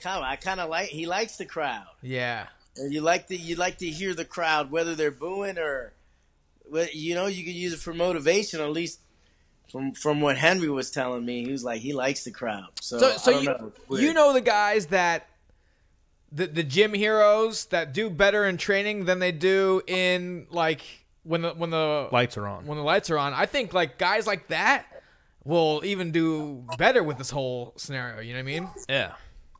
"Come, 0.00 0.22
I 0.22 0.36
kind 0.36 0.60
of 0.60 0.68
like 0.70 0.88
he 0.88 1.06
likes 1.06 1.36
the 1.36 1.44
crowd. 1.44 1.86
Yeah. 2.02 2.46
Uh, 2.78 2.84
you 2.86 3.00
like 3.00 3.26
to 3.28 3.36
you 3.36 3.56
like 3.56 3.78
to 3.78 3.86
hear 3.86 4.14
the 4.14 4.24
crowd, 4.24 4.70
whether 4.70 4.94
they're 4.94 5.10
booing 5.10 5.58
or, 5.58 5.92
you 6.92 7.14
know, 7.14 7.26
you 7.26 7.44
can 7.44 7.54
use 7.54 7.72
it 7.72 7.80
for 7.80 7.92
motivation. 7.92 8.60
At 8.60 8.70
least 8.70 9.00
from 9.70 9.92
from 9.92 10.20
what 10.20 10.38
Henry 10.38 10.68
was 10.70 10.90
telling 10.90 11.24
me, 11.24 11.44
he 11.44 11.52
was 11.52 11.64
like 11.64 11.80
he 11.80 11.92
likes 11.92 12.24
the 12.24 12.30
crowd. 12.30 12.68
So, 12.80 12.98
So, 12.98 13.16
so 13.16 13.40
you, 13.40 13.46
know. 13.46 13.72
You 13.90 14.14
know 14.14 14.32
the 14.32 14.40
guys 14.40 14.86
that 14.86 15.28
the 16.32 16.46
the 16.46 16.62
gym 16.62 16.94
heroes 16.94 17.66
that 17.66 17.92
do 17.92 18.08
better 18.08 18.46
in 18.46 18.56
training 18.56 19.04
than 19.04 19.18
they 19.18 19.32
do 19.32 19.82
in 19.86 20.46
like 20.50 20.82
when 21.22 21.42
the 21.42 21.50
when 21.50 21.70
the 21.70 22.08
Lights 22.10 22.36
are 22.36 22.46
on. 22.46 22.66
when 22.66 22.78
the 22.78 22.84
lights 22.84 23.10
are 23.10 23.18
on. 23.18 23.34
I 23.34 23.46
think 23.46 23.72
like 23.72 23.98
guys 23.98 24.26
like 24.26 24.48
that 24.48 24.86
will 25.44 25.82
even 25.84 26.12
do 26.12 26.64
better 26.78 27.02
with 27.02 27.18
this 27.18 27.30
whole 27.30 27.72
scenario. 27.76 28.20
You 28.20 28.32
know 28.34 28.38
what 28.38 28.40
I 28.40 28.60
mean? 28.60 28.68
Yeah. 28.88 29.12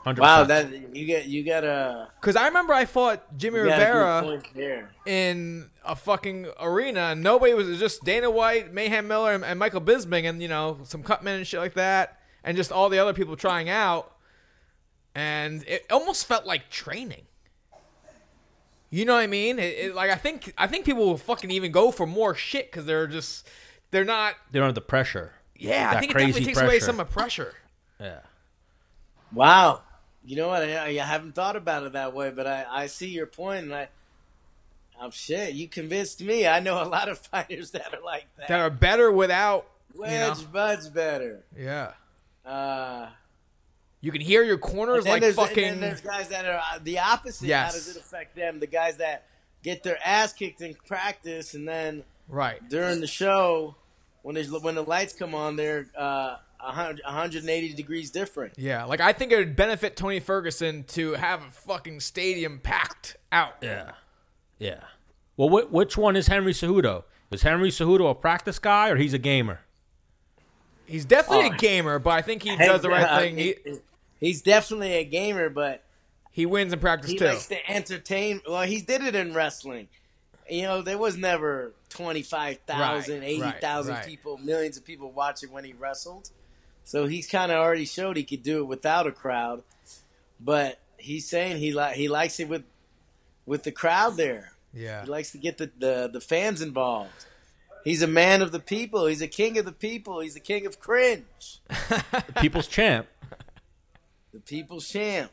100%. 0.04 0.18
Wow, 0.18 0.44
that 0.44 0.96
you 0.96 1.04
get 1.04 1.26
you 1.26 1.44
got 1.44 1.62
a 1.62 2.08
Because 2.20 2.34
I 2.34 2.46
remember 2.46 2.72
I 2.72 2.86
fought 2.86 3.36
Jimmy 3.36 3.58
you 3.58 3.66
got 3.66 3.82
a 3.82 4.22
good 4.24 4.46
Rivera 4.56 4.82
in 5.04 5.68
a 5.84 5.94
fucking 5.94 6.46
arena, 6.58 7.00
and 7.00 7.22
nobody 7.22 7.52
was 7.52 7.66
it 7.66 7.72
was 7.72 7.80
just 7.80 8.02
Dana 8.02 8.30
White, 8.30 8.72
Mayhem 8.72 9.06
Miller, 9.06 9.34
and, 9.34 9.44
and 9.44 9.58
Michael 9.58 9.82
Bisping, 9.82 10.26
and 10.26 10.40
you 10.40 10.48
know 10.48 10.78
some 10.84 11.02
cutmen 11.02 11.36
and 11.36 11.46
shit 11.46 11.60
like 11.60 11.74
that, 11.74 12.18
and 12.42 12.56
just 12.56 12.72
all 12.72 12.88
the 12.88 12.98
other 12.98 13.12
people 13.12 13.36
trying 13.36 13.68
out, 13.68 14.16
and 15.14 15.62
it 15.68 15.84
almost 15.90 16.26
felt 16.26 16.46
like 16.46 16.70
training. 16.70 17.26
You 18.90 19.04
know 19.04 19.14
what 19.14 19.20
I 19.20 19.26
mean? 19.28 19.58
It, 19.58 19.78
it- 19.78 19.94
like 19.94 20.10
I 20.10 20.16
think 20.16 20.52
I 20.58 20.66
think 20.66 20.84
people 20.84 21.06
will 21.06 21.16
fucking 21.16 21.50
even 21.50 21.70
go 21.72 21.90
for 21.90 22.06
more 22.06 22.34
shit 22.34 22.70
because 22.70 22.86
they're 22.86 23.06
just 23.06 23.46
they're 23.90 24.04
not. 24.04 24.34
They're 24.50 24.62
under 24.62 24.72
the 24.72 24.80
pressure. 24.80 25.32
Yeah, 25.56 25.90
I 25.90 25.94
That 25.94 26.00
think 26.00 26.12
it 26.12 26.14
definitely 26.14 26.32
crazy 26.32 26.44
takes 26.46 26.60
away 26.60 26.78
some 26.80 27.00
of 27.00 27.08
the 27.08 27.12
pressure. 27.12 27.54
Yeah. 28.00 28.20
Wow. 29.32 29.82
You 30.24 30.36
know 30.36 30.48
what? 30.48 30.62
I, 30.62 30.86
I 30.88 30.92
haven't 30.94 31.34
thought 31.34 31.56
about 31.56 31.84
it 31.84 31.92
that 31.92 32.14
way, 32.14 32.30
but 32.30 32.46
I, 32.46 32.66
I 32.68 32.86
see 32.86 33.08
your 33.08 33.26
point, 33.26 33.64
and 33.64 33.74
I, 33.74 33.88
I'm 35.00 35.10
shit. 35.10 35.54
You 35.54 35.68
convinced 35.68 36.22
me. 36.22 36.46
I 36.46 36.60
know 36.60 36.82
a 36.82 36.84
lot 36.84 37.08
of 37.08 37.18
fighters 37.26 37.70
that 37.72 37.94
are 37.94 38.02
like 38.04 38.26
that. 38.38 38.48
That 38.48 38.60
are 38.60 38.70
better 38.70 39.10
without. 39.12 39.66
You 39.94 40.02
know? 40.02 40.28
Wedge 40.28 40.52
Bud's 40.52 40.88
better. 40.88 41.42
Yeah. 41.58 41.92
Uh, 42.44 43.08
You 44.00 44.12
can 44.12 44.20
hear 44.22 44.42
your 44.42 44.58
corners 44.58 45.04
and 45.04 45.06
then 45.06 45.12
like 45.14 45.20
there's, 45.22 45.38
and 45.38 45.48
fucking. 45.48 45.64
then 45.64 45.80
there's 45.80 46.00
guys 46.00 46.28
that 46.28 46.46
are 46.46 46.58
uh, 46.72 46.78
the 46.82 46.98
opposite. 46.98 47.46
Yes. 47.46 47.66
How 47.66 47.72
does 47.72 47.96
it 47.96 48.00
affect 48.00 48.34
them? 48.34 48.58
The 48.60 48.66
guys 48.66 48.96
that 48.96 49.26
get 49.62 49.82
their 49.82 49.98
ass 50.04 50.32
kicked 50.32 50.62
in 50.62 50.74
practice, 50.86 51.52
and 51.54 51.68
then 51.68 52.04
right. 52.28 52.66
during 52.70 53.00
the 53.00 53.06
show, 53.06 53.74
when 54.22 54.34
there's 54.34 54.50
when 54.50 54.74
the 54.74 54.82
lights 54.84 55.12
come 55.12 55.34
on, 55.34 55.56
they're 55.56 55.86
uh, 55.94 56.36
100, 56.60 57.02
180 57.04 57.74
degrees 57.74 58.10
different. 58.10 58.54
Yeah, 58.56 58.84
like 58.84 59.00
I 59.00 59.12
think 59.12 59.32
it 59.32 59.36
would 59.36 59.54
benefit 59.56 59.96
Tony 59.96 60.18
Ferguson 60.20 60.84
to 60.88 61.12
have 61.12 61.42
a 61.42 61.50
fucking 61.50 62.00
stadium 62.00 62.58
packed 62.58 63.16
out. 63.32 63.56
Yeah. 63.60 63.92
Yeah. 64.58 64.80
Well, 65.36 65.48
wh- 65.48 65.72
which 65.72 65.96
one 65.98 66.16
is 66.16 66.26
Henry 66.26 66.52
Cejudo? 66.52 67.04
Is 67.30 67.42
Henry 67.42 67.70
Cejudo 67.70 68.10
a 68.10 68.14
practice 68.14 68.58
guy 68.58 68.88
or 68.88 68.96
he's 68.96 69.14
a 69.14 69.18
gamer? 69.18 69.60
He's 70.86 71.04
definitely 71.04 71.50
Oh. 71.50 71.54
a 71.54 71.56
gamer, 71.56 71.98
but 71.98 72.10
I 72.10 72.22
think 72.22 72.42
he 72.42 72.56
does 72.56 72.82
the 72.82 72.88
right 72.88 73.20
thing. 73.20 73.36
He, 73.38 73.54
he's 74.20 74.42
definitely 74.42 74.92
a 74.94 75.04
gamer, 75.04 75.48
but 75.48 75.82
he 76.30 76.46
wins 76.46 76.72
in 76.72 76.78
practice 76.78 77.10
he 77.10 77.18
too. 77.18 77.24
likes 77.26 77.46
to 77.48 77.70
entertain. 77.70 78.40
Well, 78.48 78.62
he 78.62 78.80
did 78.80 79.02
it 79.02 79.14
in 79.16 79.34
wrestling. 79.34 79.88
You 80.48 80.62
know, 80.62 80.82
there 80.82 80.98
was 80.98 81.16
never 81.16 81.72
25,000, 81.90 83.20
Right, 83.20 83.24
80,000 83.28 83.92
right, 83.92 83.98
right. 84.00 84.06
people, 84.08 84.38
millions 84.38 84.76
of 84.76 84.84
people 84.84 85.10
watching 85.12 85.50
when 85.52 85.64
he 85.64 85.72
wrestled. 85.72 86.30
So 86.84 87.06
he's 87.06 87.28
kind 87.28 87.52
of 87.52 87.58
already 87.58 87.84
showed 87.84 88.16
he 88.16 88.24
could 88.24 88.42
do 88.42 88.58
it 88.60 88.64
without 88.64 89.06
a 89.06 89.12
crowd, 89.12 89.62
but 90.40 90.80
he's 90.96 91.28
saying 91.28 91.58
he 91.58 91.72
li- 91.72 91.92
he 91.94 92.08
likes 92.08 92.40
it 92.40 92.48
with 92.48 92.64
with 93.46 93.62
the 93.62 93.72
crowd 93.72 94.16
there. 94.16 94.52
Yeah. 94.72 95.02
He 95.02 95.08
likes 95.08 95.30
to 95.32 95.38
get 95.38 95.58
the, 95.58 95.70
the, 95.78 96.10
the 96.12 96.20
fans 96.20 96.60
involved. 96.62 97.26
He's 97.84 98.02
a 98.02 98.06
man 98.06 98.42
of 98.42 98.52
the 98.52 98.60
people. 98.60 99.06
He's 99.06 99.22
a 99.22 99.26
king 99.28 99.58
of 99.58 99.64
the 99.64 99.72
people. 99.72 100.20
He's 100.20 100.34
the 100.34 100.40
king 100.40 100.66
of 100.66 100.78
cringe. 100.78 101.60
People's 102.40 102.66
champ. 102.68 103.06
The 104.32 104.40
people's 104.40 104.88
champ. 104.88 105.30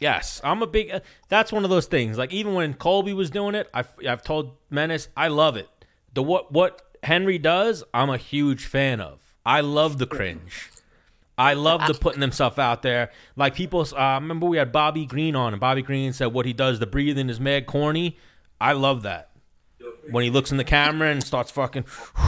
Yes, 0.00 0.40
I'm 0.42 0.62
a 0.62 0.66
big. 0.66 0.90
Uh, 0.90 1.00
that's 1.28 1.52
one 1.52 1.64
of 1.64 1.70
those 1.70 1.86
things. 1.86 2.18
Like 2.18 2.32
even 2.32 2.54
when 2.54 2.74
Colby 2.74 3.12
was 3.12 3.30
doing 3.30 3.54
it, 3.54 3.68
I've 3.72 3.88
I've 4.06 4.22
told 4.22 4.56
Menace 4.70 5.08
I 5.16 5.28
love 5.28 5.56
it. 5.56 5.68
The 6.14 6.22
what 6.22 6.52
what 6.52 6.82
Henry 7.02 7.38
does, 7.38 7.84
I'm 7.94 8.10
a 8.10 8.16
huge 8.16 8.64
fan 8.64 9.00
of. 9.00 9.20
I 9.44 9.60
love 9.60 9.98
the 9.98 10.06
cringe. 10.06 10.70
I 11.38 11.54
love 11.54 11.86
the 11.86 11.94
putting 11.94 12.20
themselves 12.20 12.58
out 12.58 12.82
there. 12.82 13.10
Like 13.36 13.54
people, 13.54 13.80
uh, 13.80 13.96
I 13.96 14.14
remember 14.14 14.46
we 14.46 14.58
had 14.58 14.70
Bobby 14.70 15.06
Green 15.06 15.34
on, 15.34 15.54
and 15.54 15.60
Bobby 15.60 15.82
Green 15.82 16.12
said 16.12 16.26
what 16.26 16.46
he 16.46 16.52
does, 16.52 16.78
the 16.78 16.86
breathing 16.86 17.28
is 17.30 17.40
mad 17.40 17.66
corny. 17.66 18.18
I 18.60 18.72
love 18.72 19.02
that. 19.02 19.30
When 20.10 20.24
he 20.24 20.30
looks 20.30 20.52
in 20.52 20.58
the 20.58 20.64
camera 20.64 21.10
and 21.10 21.22
starts 21.22 21.50
fucking. 21.50 21.84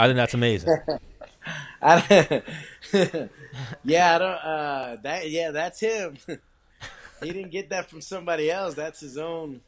I 0.00 0.06
think 0.06 0.16
that's 0.16 0.32
amazing. 0.32 0.70
I, 1.82 2.42
yeah, 3.84 4.14
I 4.14 4.18
don't. 4.18 4.30
Uh, 4.30 4.96
that 5.02 5.30
yeah, 5.30 5.50
that's 5.50 5.80
him. 5.80 6.16
he 7.22 7.32
didn't 7.32 7.50
get 7.50 7.70
that 7.70 7.90
from 7.90 8.00
somebody 8.00 8.50
else. 8.50 8.74
That's 8.74 9.00
his 9.00 9.18
own. 9.18 9.60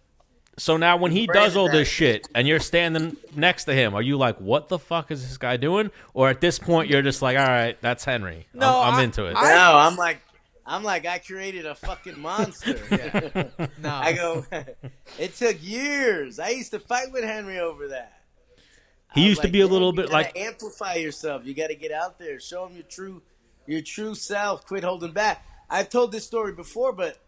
So 0.58 0.76
now 0.76 0.98
when 0.98 1.12
he 1.12 1.26
does 1.26 1.56
all 1.56 1.70
this 1.70 1.88
shit 1.88 2.28
and 2.34 2.46
you're 2.46 2.60
standing 2.60 3.16
next 3.34 3.64
to 3.64 3.74
him, 3.74 3.94
are 3.94 4.02
you 4.02 4.18
like, 4.18 4.38
what 4.38 4.68
the 4.68 4.78
fuck 4.78 5.10
is 5.10 5.26
this 5.26 5.38
guy 5.38 5.56
doing? 5.56 5.90
Or 6.12 6.28
at 6.28 6.42
this 6.42 6.58
point 6.58 6.90
you're 6.90 7.00
just 7.00 7.22
like, 7.22 7.38
all 7.38 7.46
right, 7.46 7.80
that's 7.80 8.04
Henry. 8.04 8.46
I'm, 8.54 8.62
I'm 8.62 8.94
I- 8.94 9.02
into 9.02 9.24
it. 9.26 9.34
I- 9.36 9.54
no, 9.54 9.78
I'm 9.78 9.96
like, 9.96 10.20
I'm 10.66 10.84
like, 10.84 11.06
I 11.06 11.18
created 11.18 11.64
a 11.66 11.74
fucking 11.74 12.20
monster. 12.20 13.50
No. 13.78 13.88
I 13.88 14.12
go. 14.12 14.44
it 15.18 15.34
took 15.34 15.56
years. 15.62 16.38
I 16.38 16.50
used 16.50 16.70
to 16.72 16.78
fight 16.78 17.10
with 17.10 17.24
Henry 17.24 17.58
over 17.58 17.88
that. 17.88 18.21
He 19.14 19.20
I 19.20 19.24
was 19.24 19.28
used 19.30 19.40
to 19.42 19.46
like, 19.48 19.52
be 19.52 19.60
a 19.60 19.66
little 19.66 19.88
you 19.90 19.96
bit 19.96 20.06
gotta 20.10 20.14
like, 20.24 20.36
amplify 20.38 20.94
yourself. 20.94 21.42
You 21.44 21.54
got 21.54 21.68
to 21.68 21.74
get 21.74 21.92
out 21.92 22.18
there, 22.18 22.38
show 22.40 22.66
them 22.66 22.74
your 22.76 22.84
true, 22.84 23.22
your 23.66 23.80
true 23.82 24.14
self. 24.14 24.66
Quit 24.66 24.84
holding 24.84 25.12
back. 25.12 25.44
I've 25.70 25.88
told 25.88 26.12
this 26.12 26.26
story 26.26 26.52
before, 26.52 26.92
but 26.92 27.18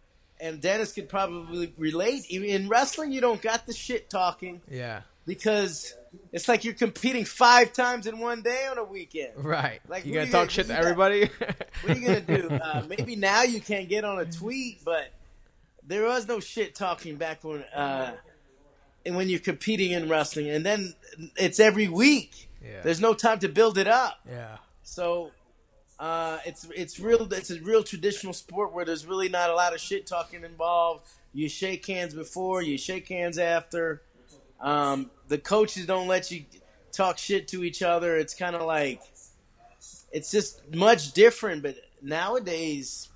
and 0.40 0.60
Dennis 0.60 0.92
could 0.92 1.08
probably 1.08 1.72
relate. 1.78 2.24
Even 2.28 2.48
In 2.48 2.68
wrestling, 2.68 3.12
you 3.12 3.20
don't 3.20 3.40
got 3.40 3.66
the 3.66 3.72
shit 3.72 4.10
talking 4.10 4.60
Yeah. 4.70 5.02
because 5.26 5.94
it's 6.32 6.48
like 6.48 6.64
you're 6.64 6.74
competing 6.74 7.24
five 7.24 7.72
times 7.72 8.06
in 8.06 8.18
one 8.18 8.42
day 8.42 8.66
on 8.70 8.76
a 8.76 8.84
weekend. 8.84 9.32
Right. 9.36 9.80
Like, 9.88 10.04
you 10.04 10.10
what 10.12 10.14
gonna 10.16 10.26
you 10.26 10.32
talk 10.32 10.40
gonna- 10.42 10.50
shit 10.50 10.66
to 10.66 10.72
you 10.72 10.76
got- 10.78 10.84
everybody? 10.84 11.30
What 11.82 11.96
are 11.96 12.00
you 12.00 12.06
gonna 12.06 12.20
do? 12.20 12.48
Uh, 12.50 12.82
maybe 12.88 13.14
now 13.16 13.42
you 13.42 13.60
can't 13.60 13.88
get 13.88 14.04
on 14.04 14.18
a 14.18 14.24
tweet, 14.24 14.84
but 14.84 15.12
there 15.86 16.04
was 16.04 16.26
no 16.26 16.40
shit 16.40 16.74
talking 16.74 17.16
back 17.16 17.44
when 17.44 17.62
uh, 17.74 18.10
and 18.10 18.16
when 19.06 19.28
you're 19.28 19.40
competing 19.40 19.92
in 19.92 20.08
wrestling, 20.08 20.48
and 20.48 20.64
then 20.64 20.94
it's 21.36 21.60
every 21.60 21.88
week. 21.88 22.48
Yeah. 22.64 22.80
There's 22.82 23.00
no 23.00 23.12
time 23.12 23.40
to 23.40 23.48
build 23.48 23.76
it 23.76 23.86
up. 23.86 24.20
yeah. 24.30 24.56
So 24.82 25.30
uh, 25.98 26.38
it's 26.46 26.66
it's 26.74 26.98
real. 26.98 27.30
It's 27.32 27.50
a 27.50 27.60
real 27.60 27.82
traditional 27.82 28.32
sport 28.32 28.72
where 28.72 28.84
there's 28.84 29.06
really 29.06 29.28
not 29.28 29.50
a 29.50 29.54
lot 29.54 29.74
of 29.74 29.80
shit 29.80 30.06
talking 30.06 30.44
involved. 30.44 31.06
You 31.32 31.48
shake 31.48 31.84
hands 31.86 32.14
before, 32.14 32.62
you 32.62 32.78
shake 32.78 33.08
hands 33.08 33.38
after. 33.38 34.02
Um, 34.60 35.10
the 35.28 35.38
coaches 35.38 35.84
don't 35.86 36.06
let 36.06 36.30
you 36.30 36.44
talk 36.92 37.18
shit 37.18 37.48
to 37.48 37.64
each 37.64 37.82
other. 37.82 38.16
It's 38.16 38.34
kind 38.34 38.54
of 38.56 38.62
like 38.62 39.00
it's 40.12 40.30
just 40.30 40.72
much 40.74 41.12
different. 41.12 41.62
But 41.62 41.76
nowadays, 42.02 43.08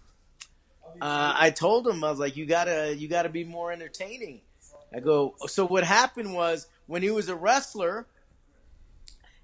uh, 1.00 1.33
I 1.37 1.50
told 1.50 1.87
him 1.87 2.02
I 2.02 2.11
was 2.11 2.18
like, 2.18 2.37
you 2.37 2.45
gotta 2.47 2.95
you 2.97 3.09
gotta 3.09 3.28
be 3.28 3.45
more 3.45 3.73
entertaining. 3.73 4.40
I 4.95 5.00
go. 5.00 5.35
So 5.47 5.66
what 5.66 5.85
happened 5.85 6.35
was 6.35 6.66
when 6.87 7.02
he 7.02 7.11
was 7.11 7.28
a 7.28 7.35
wrestler, 7.37 8.07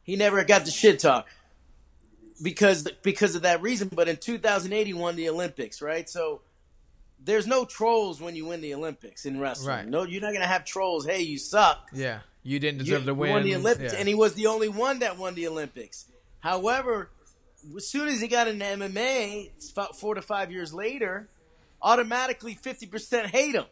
he 0.02 0.16
never 0.16 0.42
got 0.44 0.64
the 0.64 0.70
shit 0.70 0.98
talk 1.00 1.26
because 2.42 2.88
because 3.02 3.34
of 3.34 3.42
that 3.42 3.62
reason. 3.62 3.88
But 3.92 4.08
in 4.08 4.16
2008, 4.16 4.86
he 4.86 4.92
won 4.94 5.16
the 5.16 5.28
Olympics, 5.28 5.80
right? 5.82 6.08
So 6.08 6.40
there's 7.22 7.46
no 7.46 7.64
trolls 7.64 8.20
when 8.20 8.36
you 8.36 8.46
win 8.46 8.60
the 8.60 8.74
Olympics 8.74 9.24
in 9.26 9.38
wrestling. 9.40 9.68
Right. 9.68 9.86
No, 9.88 10.02
you're 10.04 10.20
not 10.22 10.32
gonna 10.32 10.46
have 10.46 10.64
trolls. 10.64 11.06
Hey, 11.06 11.22
you 11.22 11.38
suck. 11.38 11.88
Yeah. 11.92 12.20
You 12.42 12.58
didn't 12.58 12.80
You, 12.80 12.84
deserve 12.92 13.06
to 13.06 13.14
win. 13.14 13.30
won 13.32 13.42
the 13.44 13.54
Olympics, 13.54 13.94
Yeah. 13.94 13.98
and 14.00 14.08
he 14.08 14.14
was 14.14 14.34
the 14.34 14.46
only 14.48 14.68
one 14.68 14.98
that 14.98 15.16
won 15.16 15.34
the 15.34 15.46
Olympics. 15.48 16.04
However, 16.40 17.10
as 17.74 17.86
soon 17.88 18.08
as 18.08 18.20
he 18.20 18.28
got 18.28 18.48
into 18.48 18.62
MMA, 18.66 19.50
about 19.72 19.98
four 19.98 20.14
to 20.14 20.20
five 20.20 20.52
years 20.52 20.74
later, 20.74 21.30
automatically 21.80 22.54
50% 22.54 23.26
hate 23.26 23.54
him. 23.54 23.64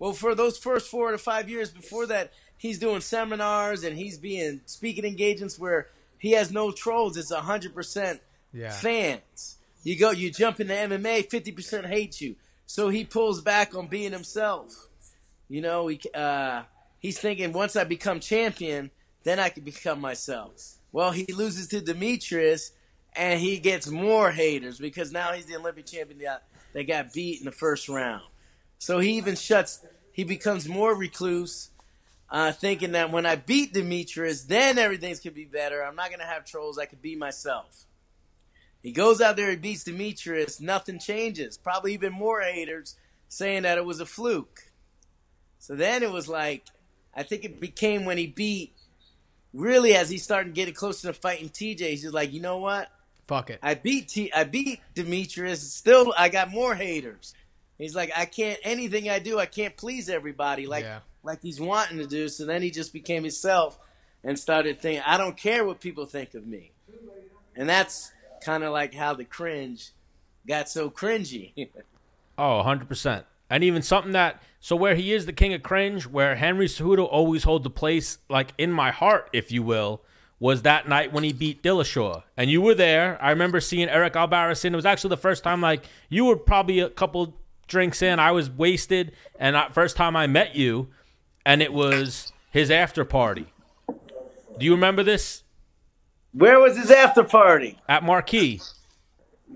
Well, 0.00 0.12
for 0.14 0.34
those 0.34 0.58
first 0.58 0.90
four 0.90 1.12
to 1.12 1.18
five 1.18 1.48
years 1.48 1.70
before 1.70 2.06
that, 2.06 2.32
he's 2.56 2.78
doing 2.80 3.02
seminars 3.02 3.84
and 3.84 3.96
he's 3.96 4.18
being 4.18 4.62
speaking 4.66 5.04
engagements 5.04 5.58
where 5.58 5.86
he 6.18 6.32
has 6.32 6.50
no 6.50 6.72
trolls. 6.72 7.16
It's 7.16 7.30
100% 7.30 8.20
Yeah. 8.52 8.72
fans. 8.72 9.56
You 9.84 9.96
go, 9.98 10.10
you 10.10 10.30
jump 10.30 10.58
into 10.58 10.74
MMA, 10.74 11.22
50% 11.22 11.86
hate 11.86 12.20
you. 12.20 12.34
So 12.66 12.88
he 12.88 13.04
pulls 13.04 13.40
back 13.42 13.74
on 13.74 13.86
being 13.88 14.12
himself. 14.12 14.88
You 15.48 15.60
know, 15.60 15.88
he, 15.88 16.00
uh, 16.14 16.62
he's 16.98 17.18
thinking 17.18 17.52
once 17.52 17.76
I 17.76 17.84
become 17.84 18.20
champion, 18.20 18.90
then 19.24 19.38
I 19.38 19.50
can 19.50 19.64
become 19.64 20.00
myself. 20.00 20.76
Well, 20.92 21.10
he 21.12 21.26
loses 21.32 21.68
to 21.68 21.80
Demetrious, 21.80 22.70
and 23.14 23.40
he 23.40 23.58
gets 23.58 23.86
more 23.88 24.30
haters 24.30 24.78
because 24.78 25.12
now 25.12 25.32
he's 25.32 25.46
the 25.46 25.56
Olympic 25.56 25.86
champion 25.86 26.20
that, 26.20 26.44
that 26.72 26.84
got 26.86 27.12
beat 27.12 27.40
in 27.40 27.44
the 27.44 27.52
first 27.52 27.88
round. 27.88 28.22
So 28.80 28.98
he 28.98 29.18
even 29.18 29.36
shuts. 29.36 29.84
He 30.10 30.24
becomes 30.24 30.66
more 30.66 30.94
recluse, 30.94 31.68
uh, 32.30 32.50
thinking 32.50 32.92
that 32.92 33.12
when 33.12 33.26
I 33.26 33.36
beat 33.36 33.74
Demetrious, 33.74 34.46
then 34.46 34.78
everything's 34.78 35.20
gonna 35.20 35.34
be 35.34 35.44
better. 35.44 35.84
I'm 35.84 35.94
not 35.94 36.10
gonna 36.10 36.24
have 36.24 36.46
trolls. 36.46 36.78
I 36.78 36.86
could 36.86 37.02
be 37.02 37.14
myself. 37.14 37.84
He 38.82 38.92
goes 38.92 39.20
out 39.20 39.36
there, 39.36 39.50
he 39.50 39.56
beats 39.56 39.84
Demetrious. 39.84 40.62
Nothing 40.62 40.98
changes. 40.98 41.58
Probably 41.58 41.92
even 41.92 42.14
more 42.14 42.40
haters 42.40 42.96
saying 43.28 43.62
that 43.62 43.76
it 43.76 43.84
was 43.84 44.00
a 44.00 44.06
fluke. 44.06 44.72
So 45.58 45.76
then 45.76 46.02
it 46.02 46.10
was 46.10 46.26
like, 46.26 46.64
I 47.14 47.22
think 47.22 47.44
it 47.44 47.60
became 47.60 48.06
when 48.06 48.16
he 48.16 48.26
beat. 48.26 48.72
Really, 49.52 49.94
as 49.94 50.08
he 50.08 50.16
started 50.16 50.54
getting 50.54 50.74
closer 50.74 51.08
to 51.08 51.12
fighting 51.12 51.50
TJ, 51.50 51.80
he's 51.80 52.02
just 52.02 52.14
like, 52.14 52.32
you 52.32 52.40
know 52.40 52.58
what? 52.58 52.88
Fuck 53.26 53.50
it. 53.50 53.58
I 53.62 53.74
beat 53.74 54.08
T. 54.08 54.32
I 54.32 54.44
beat 54.44 54.80
Demetrious. 54.94 55.58
Still, 55.58 56.14
I 56.16 56.30
got 56.30 56.50
more 56.50 56.74
haters. 56.74 57.34
He's 57.80 57.94
like, 57.94 58.12
I 58.16 58.26
can't. 58.26 58.58
Anything 58.62 59.08
I 59.08 59.18
do, 59.18 59.38
I 59.38 59.46
can't 59.46 59.76
please 59.76 60.08
everybody 60.08 60.66
like 60.66 60.84
Yeah. 60.84 61.00
like 61.22 61.40
he's 61.42 61.60
wanting 61.60 61.98
to 61.98 62.06
do. 62.06 62.28
So 62.28 62.44
then 62.44 62.62
he 62.62 62.70
just 62.70 62.92
became 62.92 63.22
himself 63.22 63.78
and 64.22 64.38
started 64.38 64.80
thinking, 64.80 65.02
I 65.06 65.16
don't 65.16 65.36
care 65.36 65.64
what 65.64 65.80
people 65.80 66.04
think 66.06 66.34
of 66.34 66.46
me. 66.46 66.72
And 67.56 67.68
that's 67.68 68.12
kind 68.44 68.64
of 68.64 68.72
like 68.72 68.94
how 68.94 69.14
the 69.14 69.24
cringe 69.24 69.92
got 70.46 70.68
so 70.68 70.90
cringy. 70.90 71.52
oh, 72.38 72.62
100%. 72.64 73.24
And 73.48 73.64
even 73.64 73.82
something 73.82 74.12
that, 74.12 74.42
so 74.60 74.76
where 74.76 74.94
he 74.94 75.12
is 75.12 75.26
the 75.26 75.32
king 75.32 75.52
of 75.54 75.62
cringe, 75.62 76.06
where 76.06 76.36
Henry 76.36 76.66
Cejudo 76.66 77.08
always 77.10 77.44
holds 77.44 77.64
the 77.64 77.70
place, 77.70 78.18
like 78.28 78.52
in 78.58 78.70
my 78.70 78.90
heart, 78.92 79.28
if 79.32 79.50
you 79.50 79.62
will, 79.62 80.02
was 80.38 80.62
that 80.62 80.88
night 80.88 81.12
when 81.12 81.24
he 81.24 81.32
beat 81.32 81.62
Dillashaw. 81.62 82.22
And 82.36 82.48
you 82.50 82.60
were 82.62 82.74
there. 82.74 83.18
I 83.20 83.30
remember 83.30 83.60
seeing 83.60 83.88
Eric 83.88 84.14
Albarracin. 84.14 84.72
It 84.72 84.76
was 84.76 84.86
actually 84.86 85.10
the 85.10 85.16
first 85.18 85.42
time, 85.42 85.60
like, 85.60 85.84
you 86.08 86.26
were 86.26 86.36
probably 86.36 86.78
a 86.78 86.88
couple 86.88 87.34
drinks 87.70 88.02
in. 88.02 88.18
I 88.18 88.32
was 88.32 88.50
wasted. 88.50 89.12
And 89.38 89.56
uh, 89.56 89.70
first 89.70 89.96
time 89.96 90.14
I 90.14 90.26
met 90.26 90.54
you, 90.54 90.88
and 91.46 91.62
it 91.62 91.72
was 91.72 92.32
his 92.50 92.70
after 92.70 93.06
party. 93.06 93.46
Do 93.88 94.66
you 94.66 94.72
remember 94.72 95.02
this? 95.02 95.44
Where 96.32 96.60
was 96.60 96.76
his 96.76 96.90
after 96.90 97.24
party? 97.24 97.78
At 97.88 98.04
Marquee. 98.04 98.60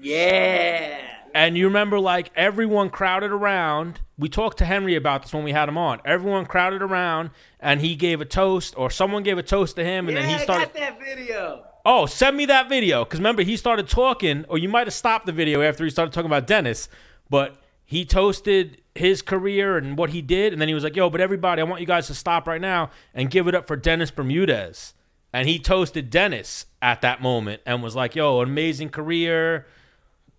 Yeah. 0.01 1.01
And 1.35 1.59
you 1.59 1.67
remember, 1.67 1.99
like, 1.99 2.31
everyone 2.37 2.91
crowded 2.91 3.33
around. 3.33 4.01
We 4.17 4.29
talked 4.29 4.59
to 4.59 4.65
Henry 4.65 4.95
about 4.95 5.23
this 5.23 5.35
when 5.35 5.43
we 5.43 5.53
had 5.53 5.69
him 5.69 5.77
on. 5.77 6.01
Everyone 6.05 6.47
crowded 6.47 6.81
around, 6.81 7.31
and 7.59 7.81
he 7.81 7.97
gave 7.97 8.21
a 8.21 8.25
toast, 8.25 8.75
or 8.77 8.89
someone 8.89 9.25
gave 9.25 9.37
a 9.37 9.43
toast 9.43 9.77
to 9.77 9.85
him, 9.85 10.09
and 10.09 10.17
yeah, 10.17 10.23
then 10.23 10.39
he 10.39 10.43
started. 10.43 10.63
I 10.63 10.65
got 10.67 10.75
that 10.75 11.01
video. 11.01 11.65
Oh, 11.85 12.07
send 12.07 12.37
me 12.37 12.47
that 12.47 12.69
video. 12.69 13.05
Because 13.05 13.19
remember, 13.19 13.43
he 13.43 13.57
started 13.57 13.89
talking, 13.89 14.45
or 14.49 14.59
you 14.59 14.69
might 14.69 14.87
have 14.87 14.95
stopped 14.95 15.27
the 15.27 15.33
video 15.33 15.61
after 15.61 15.85
he 15.85 15.91
started 15.91 16.13
talking 16.13 16.31
about 16.31 16.47
Dennis, 16.47 16.89
but 17.29 17.57
he 17.85 18.05
toasted 18.05 18.81
his 18.95 19.23
career 19.23 19.77
and 19.77 19.97
what 19.99 20.11
he 20.11 20.23
did. 20.23 20.53
And 20.53 20.61
then 20.61 20.69
he 20.69 20.75
was 20.75 20.85
like, 20.85 20.97
yo, 20.97 21.11
but 21.11 21.21
everybody, 21.21 21.61
I 21.61 21.65
want 21.65 21.81
you 21.81 21.87
guys 21.87 22.07
to 22.09 22.15
stop 22.15 22.47
right 22.47 22.61
now 22.61 22.91
and 23.13 23.31
give 23.31 23.49
it 23.49 23.55
up 23.55 23.67
for 23.67 23.77
Dennis 23.77 24.11
Bermudez. 24.11 24.95
And 25.33 25.49
he 25.49 25.59
toasted 25.59 26.11
Dennis 26.11 26.67
at 26.81 27.01
that 27.03 27.21
moment 27.21 27.61
and 27.67 27.83
was 27.83 27.97
like, 27.97 28.15
yo, 28.15 28.41
amazing 28.41 28.91
career, 28.91 29.67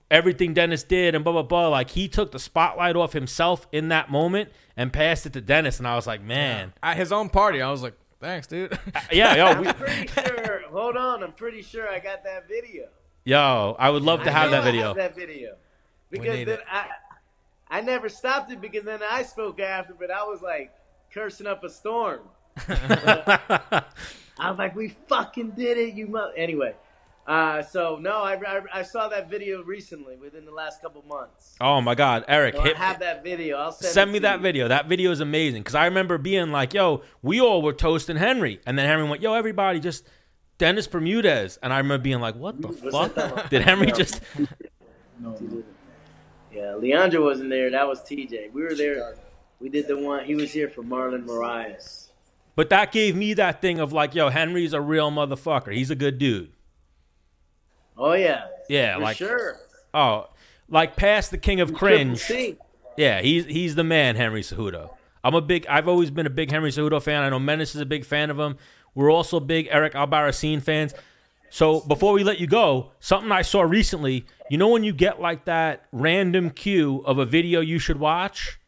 everything 0.10 0.54
Dennis 0.54 0.84
did, 0.84 1.16
and 1.16 1.24
blah, 1.24 1.34
blah, 1.34 1.44
blah. 1.44 1.68
Like, 1.68 1.90
he 1.92 2.08
took 2.08 2.32
the 2.32 2.40
spotlight 2.40 2.96
off 2.96 3.12
himself 3.12 3.68
in 3.74 3.90
that 3.90 4.10
moment 4.10 4.52
and 4.78 4.94
passed 4.94 5.25
it 5.25 5.34
to 5.34 5.42
Dennis. 5.42 5.80
And 5.80 5.88
I 5.88 5.96
was 5.96 6.08
like, 6.08 6.22
man, 6.22 6.72
At 6.82 6.96
his 6.96 7.12
own 7.12 7.30
party, 7.30 7.62
I 7.62 7.70
was 7.72 7.84
like, 7.84 7.94
Thanks, 8.22 8.48
dude. 8.48 8.74
Uh, 8.74 9.02
yeah, 9.12 9.36
yo, 9.36 9.62
we, 9.62 9.68
I'm 9.70 9.75
pretty 9.75 10.08
sure. 10.08 10.62
Hold 10.72 10.98
on, 10.98 11.22
I'm 11.22 11.34
pretty 11.34 11.62
sure 11.62 11.88
I 11.88 12.00
got 12.00 12.24
that 12.24 12.48
video. 12.48 12.88
yo, 13.24 13.75
I 13.78 13.90
would 13.90 14.02
love 14.04 14.24
to 14.24 14.32
have 14.32 14.50
know 14.50 14.58
that 14.58 14.64
I 14.64 14.66
video. 14.72 14.88
have 14.88 14.96
that 14.96 15.16
video 15.16 15.56
because 16.10 16.36
need 16.36 16.46
then 16.48 16.60
it. 16.60 16.66
I 16.72 16.88
I 17.69 17.81
never 17.81 18.10
stopped 18.10 18.51
it 18.51 18.62
because 18.62 18.84
then 18.84 19.00
I 19.10 19.24
spoke 19.24 19.60
after, 19.60 19.93
but 19.93 20.12
I 20.12 20.24
was 20.24 20.41
like 20.41 20.74
cursing 21.13 21.48
up 21.48 21.63
a 21.63 21.69
storm. 21.69 22.22
I 22.67 23.84
was 24.50 24.57
like, 24.57 24.75
"We 24.75 24.89
fucking 25.07 25.51
did 25.51 25.77
it, 25.77 25.93
you 25.93 26.07
mother." 26.07 26.34
Anyway, 26.38 26.75
uh, 27.27 27.63
so 27.63 27.98
no, 28.00 28.22
I, 28.22 28.34
I 28.36 28.62
I 28.74 28.81
saw 28.84 29.07
that 29.10 29.29
video 29.29 29.63
recently 29.63 30.15
within 30.17 30.45
the 30.45 30.51
last 30.51 30.81
couple 30.81 31.03
months. 31.03 31.55
Oh 31.60 31.81
my 31.81 31.95
God, 31.95 32.24
Eric, 32.27 32.55
So 32.55 32.62
I 32.62 32.74
have 32.74 33.00
that 33.00 33.24
video. 33.24 33.57
I'll 33.57 33.72
send, 33.72 33.93
send 33.93 34.10
it 34.10 34.13
me 34.13 34.19
to 34.19 34.24
that 34.24 34.38
you. 34.38 34.43
video. 34.43 34.67
That 34.67 34.88
video 34.88 35.12
is 35.12 35.19
amazing 35.22 35.62
because 35.63 35.75
I 35.75 35.86
remember 35.86 36.17
being 36.17 36.51
like, 36.51 36.74
"Yo, 36.74 37.01
we 37.22 37.41
all 37.41 37.62
were 37.62 37.74
toasting 37.74 38.17
Henry," 38.17 38.60
and 38.65 38.77
then 38.77 38.86
Henry 38.86 39.07
went, 39.10 39.22
"Yo, 39.22 39.34
everybody, 39.34 39.79
just 39.79 40.07
Dennis 40.57 40.88
Bermudez," 40.88 41.57
and 41.63 41.74
I 41.74 41.77
remember 41.77 42.03
being 42.03 42.19
like, 42.19 42.36
"What 42.36 42.62
the 42.62 42.67
What's 42.67 43.13
fuck? 43.15 43.50
Did 43.50 43.63
Henry 43.63 43.91
just?" 43.91 44.22
No. 45.19 45.36
Just?" 46.56 46.66
Yeah, 46.66 46.76
Leandro 46.76 47.24
wasn't 47.24 47.50
there. 47.50 47.70
That 47.70 47.88
was 47.88 48.02
TJ. 48.02 48.52
We 48.54 48.64
were 48.64 48.76
there. 48.76 49.16
We 49.60 49.70
did 49.70 49.88
the 49.88 49.98
one. 49.98 50.26
He 50.26 50.36
was 50.36 50.52
here 50.52 50.70
for 50.70 50.84
Marlon 50.84 51.26
Moraes. 51.26 52.10
But 52.56 52.70
that 52.70 52.92
gave 52.92 53.16
me 53.16 53.34
that 53.34 53.62
thing 53.62 53.80
of 53.80 53.92
like, 53.94 54.16
"Yo, 54.16 54.30
Henry's 54.30 54.74
a 54.74 54.82
real 54.82 55.12
motherfucker. 55.12 55.74
He's 55.74 55.92
a 55.92 55.96
good 55.96 56.18
dude." 56.18 56.52
Oh 57.98 58.14
yeah, 58.14 58.46
Yeah, 58.70 58.96
for 58.96 59.02
like 59.02 59.18
sure. 59.18 59.58
oh, 59.94 60.28
like 60.70 60.96
past 60.96 61.32
the 61.32 61.38
king 61.38 61.62
of 61.62 61.74
cringe. 61.74 62.30
Yeah, 62.98 63.22
he's 63.22 63.46
he's 63.46 63.76
the 63.76 63.84
man, 63.84 64.16
Henry 64.16 64.42
Cejudo. 64.42 64.90
I'm 65.24 65.34
a 65.34 65.42
big. 65.42 65.66
I've 65.68 65.88
always 65.88 66.12
been 66.12 66.26
a 66.26 66.30
big 66.30 66.52
Henry 66.52 66.72
Cejudo 66.72 67.02
fan. 67.02 67.24
I 67.24 67.30
know 67.30 67.40
Menace 67.40 67.76
is 67.76 67.82
a 67.82 67.86
big 67.86 68.06
fan 68.06 68.30
of 68.30 68.38
him. 68.40 68.58
We're 68.94 69.12
also 69.12 69.40
big 69.40 69.68
Eric 69.72 69.94
Albarracin 69.94 70.62
fans. 70.62 70.94
So 71.50 71.82
before 71.82 72.14
we 72.14 72.24
let 72.24 72.40
you 72.40 72.48
go, 72.48 72.92
something 73.00 73.32
I 73.32 73.42
saw 73.42 73.62
recently. 73.62 74.25
You 74.50 74.58
know 74.58 74.68
when 74.68 74.84
you 74.84 74.94
get 74.94 75.22
like 75.22 75.46
that 75.46 75.86
random 75.92 76.50
cue 76.50 77.02
of 77.06 77.18
a 77.18 77.25
video 77.25 77.62
you 77.62 77.80
should 77.80 78.00
watch, 78.00 78.60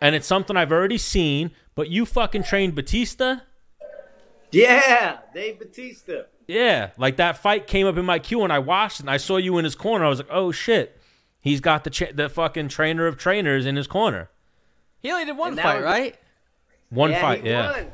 and 0.00 0.14
it's 0.14 0.26
something 0.26 0.56
I've 0.56 0.72
already 0.72 0.98
seen, 0.98 1.52
but 1.74 1.88
you 1.88 2.04
fucking 2.04 2.42
trained 2.42 2.74
Batista. 2.74 3.36
Yeah, 4.50 5.18
Dave 5.34 5.58
Batista. 5.58 6.22
Yeah, 6.46 6.90
like 6.96 7.16
that 7.16 7.36
fight 7.38 7.66
came 7.66 7.86
up 7.86 7.98
in 7.98 8.06
my 8.06 8.18
queue 8.18 8.42
and 8.42 8.52
I 8.52 8.58
watched 8.58 9.00
it 9.00 9.02
and 9.02 9.10
I 9.10 9.18
saw 9.18 9.36
you 9.36 9.58
in 9.58 9.64
his 9.64 9.74
corner. 9.74 10.06
I 10.06 10.08
was 10.08 10.18
like, 10.18 10.28
oh 10.30 10.50
shit, 10.50 10.98
he's 11.40 11.60
got 11.60 11.84
the 11.84 11.90
cha- 11.90 12.12
the 12.14 12.28
fucking 12.30 12.68
trainer 12.68 13.06
of 13.06 13.18
trainers 13.18 13.66
in 13.66 13.76
his 13.76 13.86
corner. 13.86 14.30
he 15.00 15.10
only 15.12 15.26
did 15.26 15.36
one 15.36 15.56
fight, 15.56 15.76
was- 15.76 15.84
right? 15.84 16.16
One 16.88 17.10
yeah, 17.10 17.20
fight, 17.20 17.42
he 17.42 17.50
yeah. 17.50 17.70
won. 17.72 17.86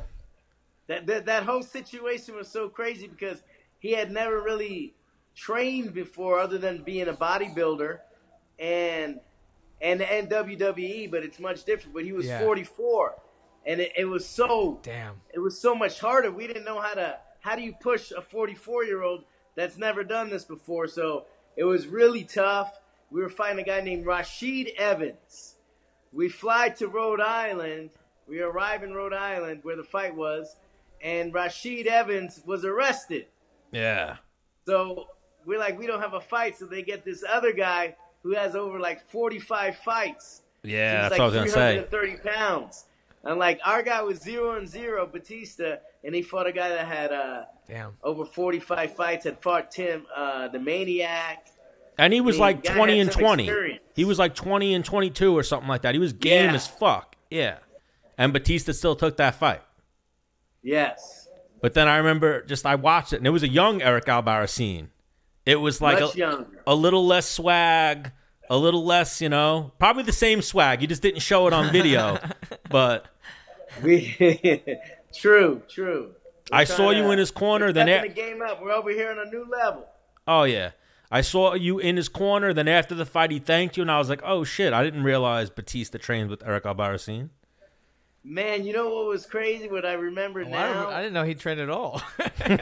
That, 0.87 1.07
that 1.07 1.25
that 1.25 1.43
whole 1.43 1.63
situation 1.63 2.35
was 2.35 2.47
so 2.47 2.69
crazy 2.69 3.07
because 3.07 3.43
he 3.85 3.91
had 3.91 4.11
never 4.11 4.41
really 4.41 4.95
trained 5.35 5.93
before, 5.93 6.39
other 6.39 6.57
than 6.57 6.81
being 6.83 7.07
a 7.07 7.13
bodybuilder, 7.13 7.99
and 8.57 9.19
and 9.79 10.01
and 10.01 10.27
WWE. 10.29 11.11
But 11.11 11.23
it's 11.23 11.39
much 11.39 11.63
different. 11.65 11.93
But 11.93 12.03
he 12.03 12.11
was 12.11 12.25
Yeah. 12.25 12.39
44, 12.39 13.15
and 13.65 13.79
it, 13.81 13.91
it 13.95 14.05
was 14.05 14.25
so 14.27 14.79
Damn. 14.81 15.21
it 15.31 15.39
was 15.39 15.59
so 15.59 15.75
much 15.75 15.99
harder. 15.99 16.31
We 16.31 16.47
didn't 16.47 16.65
know 16.65 16.81
how 16.81 16.95
to 16.95 17.19
how 17.41 17.55
do 17.55 17.61
you 17.61 17.73
push 17.73 18.11
a 18.11 18.21
44 18.21 18.85
year 18.85 19.03
old 19.03 19.23
that's 19.55 19.77
never 19.77 20.03
done 20.03 20.29
this 20.31 20.45
before. 20.45 20.87
So 20.87 21.25
it 21.55 21.65
was 21.65 21.85
really 21.85 22.23
tough. 22.23 22.79
We 23.11 23.21
were 23.21 23.29
fighting 23.29 23.59
a 23.59 23.63
guy 23.63 23.81
named 23.81 24.05
Rashid 24.07 24.71
Evans. 24.77 25.57
We 26.11 26.27
fly 26.29 26.69
to 26.79 26.87
Rhode 26.87 27.21
Island. 27.21 27.91
We 28.27 28.41
arrive 28.41 28.81
in 28.83 28.93
Rhode 28.95 29.13
Island 29.13 29.59
where 29.61 29.75
the 29.75 29.83
fight 29.83 30.15
was, 30.15 30.55
and 31.01 31.31
Rashid 31.33 31.85
Evans 31.85 32.41
was 32.45 32.65
arrested. 32.65 33.27
Yeah. 33.75 34.17
So 34.65 35.07
we're 35.45 35.59
like, 35.59 35.77
we 35.77 35.85
don't 35.87 36.01
have 36.01 36.13
a 36.13 36.21
fight. 36.21 36.57
So 36.57 36.65
they 36.65 36.81
get 36.81 37.03
this 37.05 37.23
other 37.29 37.51
guy 37.51 37.95
who 38.23 38.33
has 38.33 38.55
over 38.55 38.79
like 38.79 39.05
45 39.09 39.75
fights. 39.77 40.41
Yeah, 40.63 41.03
He's 41.03 41.09
that's 41.09 41.11
like 41.11 41.19
what 41.19 41.21
I 41.21 41.25
was 41.43 41.53
gonna 41.53 41.81
say. 41.81 41.87
330 41.89 42.29
pounds. 42.29 42.85
And 43.23 43.37
like 43.39 43.59
our 43.65 43.83
guy 43.83 44.01
was 44.01 44.19
zero 44.19 44.57
and 44.57 44.67
zero, 44.67 45.05
Batista, 45.05 45.75
and 46.03 46.15
he 46.15 46.21
fought 46.21 46.47
a 46.47 46.51
guy 46.51 46.69
that 46.69 46.87
had 46.87 47.11
uh, 47.11 47.43
Damn. 47.67 47.93
over 48.03 48.25
45 48.25 48.95
fights. 48.95 49.25
Had 49.25 49.41
fought 49.41 49.71
Tim, 49.71 50.05
uh, 50.15 50.47
the 50.47 50.59
Maniac. 50.59 51.47
And 51.97 52.13
he 52.13 52.21
was 52.21 52.35
He 52.35 52.41
like 52.41 52.63
20 52.63 52.99
and 52.99 53.11
20. 53.11 53.43
experience. 53.43 53.83
He 53.95 54.05
was 54.05 54.19
like 54.19 54.35
20 54.35 54.73
and 54.73 54.83
22 54.85 55.37
or 55.37 55.43
something 55.43 55.69
like 55.69 55.81
that. 55.83 55.93
He 55.95 55.99
was 55.99 56.13
game 56.13 56.49
Yeah. 56.49 56.55
as 56.55 56.67
fuck. 56.67 57.15
Yeah. 57.29 57.57
And 58.17 58.31
Batista 58.33 58.71
still 58.73 58.95
took 58.95 59.17
that 59.17 59.35
fight. 59.35 59.61
Yes, 60.63 61.24
But 61.61 61.73
then 61.73 61.87
I 61.87 61.97
remember 61.97 62.43
just 62.43 62.65
I 62.65 62.75
watched 62.75 63.13
it 63.13 63.17
and 63.17 63.27
it 63.27 63.31
was 63.31 63.43
a 63.43 63.47
young 63.47 63.81
Eric 63.81 64.05
Albarracin. 64.05 64.87
It 65.45 65.55
was 65.57 65.81
like 65.81 65.99
a, 65.99 66.45
a 66.65 66.73
little 66.75 67.05
less 67.05 67.29
swag, 67.29 68.11
a 68.49 68.57
little 68.57 68.83
less, 68.83 69.21
you 69.21 69.29
know, 69.29 69.71
probably 69.79 70.03
the 70.03 70.11
same 70.11 70.41
swag. 70.41 70.81
You 70.81 70.87
just 70.87 71.01
didn't 71.01 71.21
show 71.21 71.47
it 71.47 71.53
on 71.53 71.71
video. 71.71 72.17
but 72.69 73.07
We, 73.83 74.15
true, 75.13 75.61
true. 75.69 76.11
We're 76.51 76.57
I 76.57 76.63
saw 76.63 76.91
trying 76.91 76.97
you 76.97 77.11
in 77.11 77.19
his 77.19 77.31
corner. 77.31 77.71
Then 77.71 77.89
a- 77.89 78.01
the 78.01 78.09
game 78.09 78.41
up. 78.41 78.61
We're 78.61 78.71
over 78.71 78.89
here 78.91 79.11
on 79.11 79.19
a 79.19 79.29
new 79.29 79.45
level. 79.49 79.87
oh 80.27 80.43
yeah, 80.43 80.71
I 81.11 81.21
saw 81.21 81.53
you 81.53 81.79
in 81.79 81.95
his 81.97 82.09
corner. 82.09 82.53
Then 82.53 82.67
after 82.67 82.93
the 82.95 83.05
fight, 83.05 83.31
he 83.31 83.39
thanked 83.39 83.77
you, 83.77 83.81
and 83.81 83.91
I 83.91 83.97
was 83.97 84.09
like, 84.09 84.21
oh 84.23 84.43
shit, 84.43 84.73
I 84.73 84.83
didn't 84.83 85.03
realize 85.03 85.49
Batista 85.49 85.97
trained 85.97 86.29
with 86.29 86.43
Eric 86.45 86.63
Albarracin. 86.65 87.29
Man, 88.27 88.65
you 88.65 88.73
know 88.73 88.89
what 88.89 89.05
was 89.07 89.27
crazy? 89.27 89.69
What 89.69 89.85
I 89.85 89.93
remember 89.93 90.43
Well, 90.43 90.53
I, 90.55 90.73
now? 90.73 90.85
rem- 90.85 90.93
I 90.95 91.01
didn't 91.03 91.13
know 91.13 91.23
he 91.23 91.35
trained 91.35 91.59
at 91.59 91.69
all. 91.69 92.01
uh, 92.19 92.57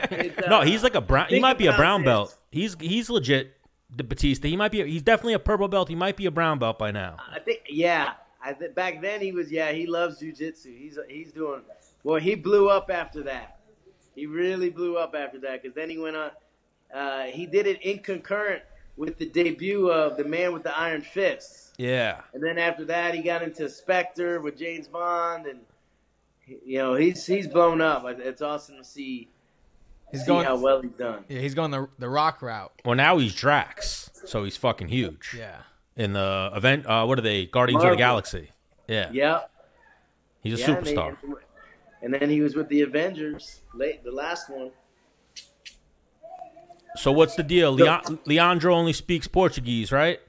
No, 0.50 0.62
he's 0.62 0.84
like 0.84 0.96
a 0.96 1.00
brown. 1.02 1.28
He 1.30 1.40
might 1.40 1.58
be 1.58 1.68
a 1.68 1.74
brown 1.78 2.02
this. 2.02 2.06
belt. 2.08 2.38
He's 2.52 2.76
he's 2.82 3.10
legit. 3.10 3.56
The 3.96 4.04
Batista. 4.04 4.48
He 4.48 4.58
might 4.58 4.72
be. 4.72 4.84
He's 4.90 5.04
definitely 5.04 5.34
a 5.36 5.40
purple 5.40 5.68
belt. 5.70 5.88
He 5.88 5.96
might 5.96 6.18
be 6.18 6.26
a 6.26 6.32
brown 6.32 6.60
belt 6.60 6.78
by 6.80 6.92
now. 6.92 7.16
I 7.32 7.40
think, 7.40 7.62
yeah. 7.70 8.14
I 8.44 8.52
th- 8.52 8.76
back 8.76 9.02
then 9.02 9.22
he 9.22 9.32
was, 9.32 9.52
yeah. 9.52 9.72
He 9.72 9.86
loves 9.88 10.20
jujitsu. 10.22 10.78
He's 10.78 10.98
he's 11.08 11.32
doing. 11.32 11.62
Well, 12.04 12.20
he 12.20 12.36
blew 12.36 12.70
up 12.70 12.90
after 12.92 13.22
that. 13.24 13.60
He 14.16 14.26
really 14.26 14.70
blew 14.70 14.98
up 14.98 15.16
after 15.16 15.40
that 15.40 15.62
because 15.62 15.74
then 15.76 15.90
he 15.90 15.98
went 15.98 16.18
on. 16.18 16.32
Uh, 16.94 17.24
he 17.26 17.46
did 17.46 17.68
it 17.68 17.82
in 17.84 18.00
concurrent 18.00 18.64
with 18.98 19.18
the 19.18 19.28
debut 19.30 19.90
of 19.90 20.18
the 20.18 20.26
Man 20.26 20.52
with 20.54 20.64
the 20.64 20.78
Iron 20.78 21.02
Fist, 21.04 21.63
Yeah. 21.78 22.22
and 22.34 22.44
then 22.44 22.58
after 22.58 22.86
that 22.86 23.14
he 23.16 23.22
got 23.22 23.42
into 23.42 23.68
Spectre 23.70 24.40
with 24.42 24.58
James 24.58 24.88
Bond, 24.88 25.46
and 25.48 25.62
you 26.66 26.78
know 26.78 26.96
he's 26.96 27.26
he's 27.26 27.48
blown 27.48 27.82
up. 27.82 28.06
It's 28.20 28.42
awesome 28.42 28.78
to 28.78 28.84
see 28.84 29.30
he's 30.12 30.22
see 30.22 30.28
going. 30.28 30.46
how 30.46 30.56
well 30.58 30.82
he's 30.82 30.96
done. 30.96 31.26
yeah, 31.28 31.40
he's 31.40 31.54
going 31.56 31.72
the 31.72 31.88
the 32.00 32.10
rock 32.10 32.42
route. 32.42 32.72
Well, 32.86 32.96
now 32.96 33.18
he's 33.18 33.34
Drax, 33.34 34.12
so 34.26 34.44
he's 34.44 34.56
fucking 34.58 34.90
huge 34.90 35.36
Yeah. 35.38 35.58
in 35.96 36.14
the 36.14 36.52
event. 36.56 36.86
Uh, 36.86 37.06
what 37.06 37.18
are 37.18 37.24
they? 37.24 37.46
Guardians 37.48 37.84
of 37.84 37.90
the 37.92 37.96
Galaxy. 37.96 38.52
Yeah. 38.88 39.10
Yep. 39.12 39.50
He's 40.42 40.54
a 40.56 40.58
Yeah, 40.62 40.78
and 40.78 40.86
they- 40.86 40.94
superstar. 40.96 41.18
and 42.02 42.14
then 42.14 42.30
he 42.30 42.42
was 42.42 42.54
with 42.56 42.68
the 42.68 42.82
Avengers, 42.82 43.62
late 43.74 44.04
the 44.04 44.12
last 44.12 44.50
one. 44.50 44.72
So 46.98 47.12
what's 47.12 47.36
the 47.36 47.44
deal? 47.44 47.72
Leon- 47.72 48.20
Leandro 48.26 48.76
only 48.76 48.94
speaks 48.94 49.28
Portuguese, 49.28 49.92
right? 49.92 50.20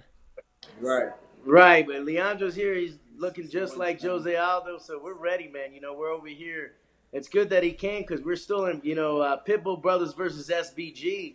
Right. 0.80 1.08
Right, 1.44 1.86
but 1.86 2.04
Leandro's 2.04 2.54
here. 2.54 2.74
He's 2.74 2.98
looking 3.16 3.48
just 3.50 3.76
like 3.76 4.00
Jose 4.00 4.34
Aldo, 4.34 4.78
so 4.78 4.98
we're 5.02 5.14
ready, 5.14 5.48
man. 5.48 5.74
You 5.74 5.80
know, 5.80 5.92
we're 5.92 6.10
over 6.10 6.26
here. 6.26 6.72
It's 7.12 7.28
good 7.28 7.50
that 7.50 7.62
he 7.62 7.72
came 7.72 8.02
because 8.02 8.22
we're 8.22 8.36
still 8.36 8.66
in, 8.66 8.80
you 8.82 8.94
know, 8.94 9.18
uh, 9.18 9.38
Pitbull 9.46 9.80
Brothers 9.80 10.14
versus 10.14 10.48
SBG. 10.48 11.34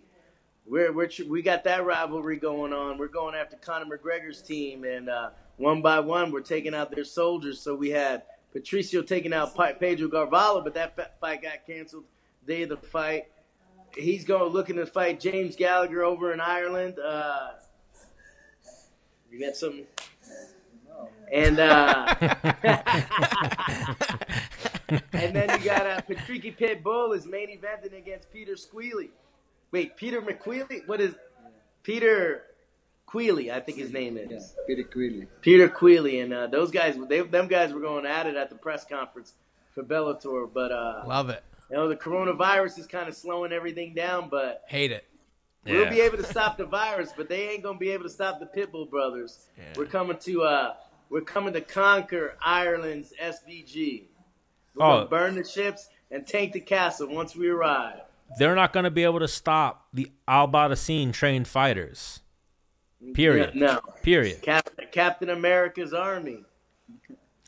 We're, 0.65 0.91
we're 0.91 1.09
we 1.27 1.41
got 1.41 1.63
that 1.65 1.85
rivalry 1.85 2.37
going 2.37 2.73
on. 2.73 2.97
We're 2.97 3.07
going 3.07 3.35
after 3.35 3.55
Conor 3.57 3.85
McGregor's 3.85 4.41
team, 4.41 4.83
and 4.83 5.09
uh, 5.09 5.29
one 5.57 5.81
by 5.81 5.99
one, 5.99 6.31
we're 6.31 6.41
taking 6.41 6.73
out 6.73 6.91
their 6.91 7.05
soldiers. 7.05 7.61
So 7.61 7.75
we 7.75 7.91
had 7.91 8.23
Patricio 8.51 9.03
taking 9.03 9.31
out 9.31 9.55
Pedro 9.79 10.09
Carvalho, 10.09 10.61
but 10.61 10.73
that 10.73 11.19
fight 11.19 11.43
got 11.43 11.65
canceled 11.67 12.05
day 12.47 12.63
of 12.63 12.69
the 12.69 12.77
fight. 12.77 13.25
He's 13.95 14.25
going 14.25 14.51
looking 14.51 14.75
to 14.77 14.85
fight 14.85 15.19
James 15.19 15.55
Gallagher 15.55 16.03
over 16.03 16.33
in 16.33 16.41
Ireland. 16.41 16.97
Uh, 16.99 17.51
you 19.31 19.39
got 19.45 19.55
some? 19.55 19.83
And 21.31 21.59
uh, 21.59 22.15
and 25.13 25.35
then 25.35 25.59
you 25.59 25.65
got 25.65 25.85
uh, 25.85 26.01
Patricky 26.09 26.55
Pitbull 26.57 27.15
is 27.15 27.25
main 27.25 27.49
eventing 27.49 27.97
against 27.97 28.31
Peter 28.31 28.53
Squealy. 28.53 29.09
Wait, 29.71 29.95
Peter 29.95 30.21
McQueely? 30.21 30.87
What 30.87 30.99
is 30.99 31.13
Peter 31.83 32.43
Queally? 33.05 33.51
I 33.51 33.59
think 33.59 33.77
his 33.77 33.91
name 33.91 34.17
is 34.17 34.31
Yeah, 34.31 34.39
Peter 34.67 34.83
Queally. 34.83 35.27
Peter 35.41 35.69
Queally, 35.69 36.19
and 36.19 36.33
uh, 36.33 36.47
those 36.47 36.71
guys. 36.71 36.97
They 37.07 37.21
them 37.21 37.47
guys 37.47 37.73
were 37.73 37.79
going 37.81 38.05
at 38.05 38.25
it 38.25 38.35
at 38.35 38.49
the 38.49 38.55
press 38.55 38.83
conference 38.85 39.33
for 39.75 39.83
Bellator, 39.83 40.49
but 40.51 40.71
uh, 40.71 41.03
Love 41.05 41.29
it. 41.29 41.43
you 41.69 41.77
know 41.77 41.87
the 41.87 41.95
coronavirus 41.95 42.79
is 42.79 42.87
kind 42.87 43.07
of 43.07 43.15
slowing 43.15 43.51
everything 43.51 43.93
down, 43.93 44.29
but. 44.29 44.63
Hate 44.67 44.91
it. 44.91 45.05
We'll 45.65 45.89
be 45.89 46.01
able 46.01 46.17
to 46.17 46.23
stop 46.23 46.57
the 46.57 46.65
virus, 46.65 47.11
but 47.15 47.29
they 47.29 47.49
ain't 47.49 47.63
gonna 47.63 47.77
be 47.77 47.91
able 47.91 48.03
to 48.03 48.09
stop 48.09 48.39
the 48.39 48.45
Pitbull 48.45 48.89
brothers. 48.89 49.47
We're 49.75 49.85
coming 49.85 50.17
to 50.19 50.43
uh, 50.43 50.73
we're 51.09 51.21
coming 51.21 51.53
to 51.53 51.61
conquer 51.61 52.35
Ireland's 52.43 53.13
SBG. 53.21 54.05
We're 54.75 54.85
Oh. 54.85 54.97
gonna 54.97 55.05
burn 55.09 55.35
the 55.35 55.43
ships, 55.43 55.89
and 56.11 56.25
take 56.25 56.53
the 56.53 56.59
castle 56.59 57.07
once 57.07 57.35
we 57.35 57.49
arrive. 57.49 57.99
They're 58.37 58.55
not 58.55 58.73
going 58.73 58.83
to 58.83 58.91
be 58.91 59.03
able 59.03 59.19
to 59.19 59.27
stop 59.27 59.87
the 59.93 60.11
Al 60.27 60.47
Badassin 60.47 61.13
trained 61.13 61.47
fighters. 61.47 62.21
Period. 63.13 63.51
Yeah, 63.55 63.59
no. 63.73 63.79
Period. 64.03 64.41
Captain, 64.41 64.85
Captain 64.91 65.29
America's 65.29 65.93
army. 65.93 66.43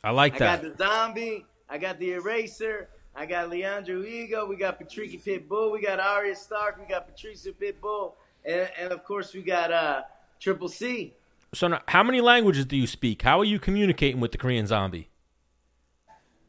I 0.02 0.10
like 0.10 0.38
that. 0.38 0.60
I 0.60 0.62
got 0.62 0.76
the 0.76 0.76
zombie. 0.84 1.46
I 1.68 1.78
got 1.78 1.98
the 1.98 2.12
eraser. 2.12 2.88
I 3.14 3.26
got 3.26 3.50
Leandro 3.50 4.02
Higo, 4.02 4.48
we 4.48 4.56
got 4.56 4.80
Patricky 4.80 5.22
Pitbull, 5.22 5.70
we 5.70 5.82
got 5.82 6.00
Aria 6.00 6.34
Stark, 6.34 6.78
we 6.80 6.86
got 6.86 7.06
Patricio 7.06 7.52
Pitbull, 7.52 8.14
and, 8.44 8.70
and 8.78 8.92
of 8.92 9.04
course 9.04 9.34
we 9.34 9.42
got 9.42 9.70
uh, 9.70 10.02
Triple 10.40 10.68
C. 10.68 11.14
So, 11.54 11.68
now, 11.68 11.82
how 11.88 12.02
many 12.02 12.22
languages 12.22 12.64
do 12.64 12.76
you 12.76 12.86
speak? 12.86 13.20
How 13.22 13.38
are 13.38 13.44
you 13.44 13.58
communicating 13.58 14.20
with 14.20 14.32
the 14.32 14.38
Korean 14.38 14.66
zombie? 14.66 15.10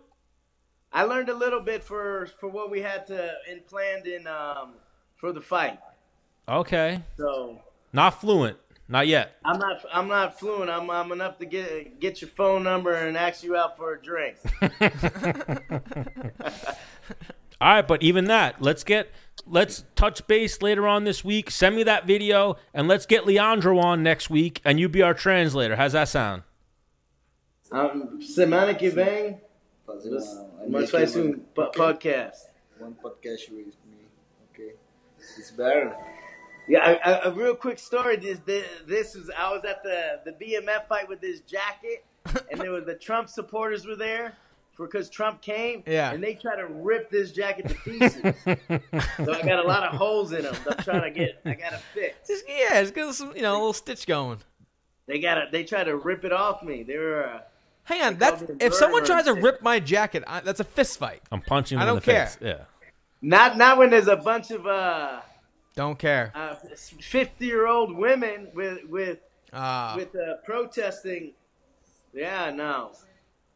I 0.94 1.04
learned 1.04 1.30
a 1.30 1.34
little 1.34 1.60
bit 1.60 1.84
for 1.84 2.28
for 2.40 2.48
what 2.48 2.72
we 2.72 2.82
had 2.82 3.06
to 3.08 3.34
and 3.50 3.66
planned 3.68 4.08
in 4.08 4.26
um 4.26 4.76
for 5.16 5.32
the 5.32 5.42
fight. 5.42 5.80
Okay. 6.48 7.02
So 7.18 7.62
not 7.92 8.22
fluent. 8.22 8.58
Not 8.90 9.08
yet. 9.08 9.36
I'm 9.44 9.60
not 9.60 9.86
I'm 9.94 10.08
not 10.08 10.40
fluent. 10.40 10.70
I'm 10.70 10.90
I'm 10.90 11.12
enough 11.12 11.38
to 11.40 11.46
get 11.46 12.00
get 12.00 12.22
your 12.22 12.30
phone 12.30 12.64
number 12.64 12.94
and 12.94 13.18
ask 13.18 13.44
you 13.44 13.56
out 13.56 13.76
for 13.76 13.94
a 13.94 14.02
drink. 14.02 14.38
All 17.60 17.74
right, 17.74 17.88
but 17.88 18.04
even 18.04 18.26
that, 18.26 18.62
let's 18.62 18.84
get 18.84 19.12
let's 19.46 19.84
touch 19.96 20.26
base 20.28 20.62
later 20.62 20.88
on 20.88 21.04
this 21.04 21.24
week. 21.24 21.52
Send 21.52 21.76
me 21.76 21.84
that 21.84 22.06
video 22.06 22.56
and 22.74 22.88
let's 22.88 23.06
get 23.06 23.26
Leandro 23.26 23.78
on 23.80 24.04
next 24.04 24.30
week 24.30 24.62
and 24.64 24.80
you 24.80 24.88
be 24.88 25.02
our 25.02 25.14
translator. 25.14 25.76
How's 25.76 25.94
that 25.94 26.08
sound? 26.08 26.44
Um, 27.72 28.20
semana 28.22 28.78
que 28.78 28.90
vem, 28.90 29.42
fazer 29.86 30.10
nós, 30.10 30.26
uma, 30.66 30.88
faz 30.88 31.18
um 31.18 31.42
podcast. 31.54 32.46
one 32.80 32.94
podcast 32.94 33.50
with 33.50 33.76
me. 33.86 34.08
Okay, 34.54 34.76
it's 35.38 35.52
better. 35.52 35.94
Yeah, 36.68 36.98
a, 37.06 37.30
a, 37.30 37.32
a 37.32 37.36
real 37.36 37.56
quick 37.56 37.80
story. 37.80 38.18
This, 38.18 38.40
this 38.46 38.66
this 38.86 39.16
was 39.16 39.30
I 39.38 39.52
was 39.54 39.64
at 39.66 39.84
the 39.84 40.20
the 40.26 40.32
BMF 40.32 40.88
fight 40.88 41.08
with 41.08 41.22
this 41.22 41.40
jacket, 41.42 42.04
and 42.52 42.60
there 42.60 42.72
was 42.72 42.86
the 42.86 42.96
Trump 42.96 43.30
supporters 43.30 43.86
were 43.86 43.96
there 43.96 44.36
for 44.74 44.86
because 44.86 45.10
Trump 45.10 45.42
came. 45.42 45.84
Yeah. 45.88 46.12
and 46.12 46.24
they 46.24 46.36
tried 46.36 46.58
to 46.58 46.68
rip 46.68 47.10
this 47.10 47.32
jacket 47.32 47.68
to 47.70 47.76
pieces. 47.76 48.22
so 48.46 49.34
I 49.34 49.42
got 49.42 49.64
a 49.64 49.68
lot 49.68 49.84
of 49.84 49.96
holes 49.98 50.32
in 50.32 50.44
them. 50.44 50.56
I'm 50.70 50.84
trying 50.84 51.02
to 51.02 51.12
get. 51.12 51.42
I 51.46 51.54
got 51.56 51.72
to 51.72 51.80
fix. 51.94 52.28
Just, 52.28 52.46
yeah, 52.48 52.82
just 52.82 52.94
get 52.94 53.14
some, 53.14 53.36
you 53.36 53.42
know, 53.42 53.54
a 53.54 53.58
little 53.58 53.74
stitch 53.74 54.06
going. 54.06 54.40
They 55.08 55.20
got 55.20 55.36
to 55.36 55.48
They 55.52 55.64
tried 55.64 55.86
to 55.86 55.96
rip 55.96 56.24
it 56.26 56.32
off 56.32 56.62
me. 56.64 56.84
They 56.84 56.98
were. 56.98 57.28
Uh, 57.28 57.40
Hang 57.84 58.02
on, 58.02 58.18
that's 58.18 58.44
if 58.60 58.74
someone 58.74 59.06
tries 59.06 59.24
to 59.26 59.32
and 59.32 59.42
rip 59.42 59.62
my 59.62 59.80
jacket, 59.80 60.26
I, 60.28 60.42
that's 60.42 60.60
a 60.60 60.66
fist 60.66 61.00
fight. 61.00 61.22
I'm 61.32 61.40
punching 61.42 61.78
him 61.78 61.82
I 61.82 61.86
don't 61.86 61.96
the 61.96 62.02
care. 62.02 62.26
face. 62.26 62.38
Yeah. 62.42 62.64
not 63.22 63.58
not 63.58 63.78
when 63.78 63.90
there's 63.92 64.10
a 64.10 64.18
bunch 64.18 64.52
of 64.52 64.68
uh, 64.68 65.22
Don't 65.78 66.00
care. 66.00 66.32
uh 66.34 66.56
50 66.56 67.46
year 67.46 67.68
old 67.68 67.96
women 67.96 68.48
with 68.56 68.84
with 68.90 69.20
Uh, 69.54 69.94
with 69.96 70.16
uh, 70.16 70.38
protesting. 70.44 71.34
Yeah, 72.14 72.50
no, 72.50 72.94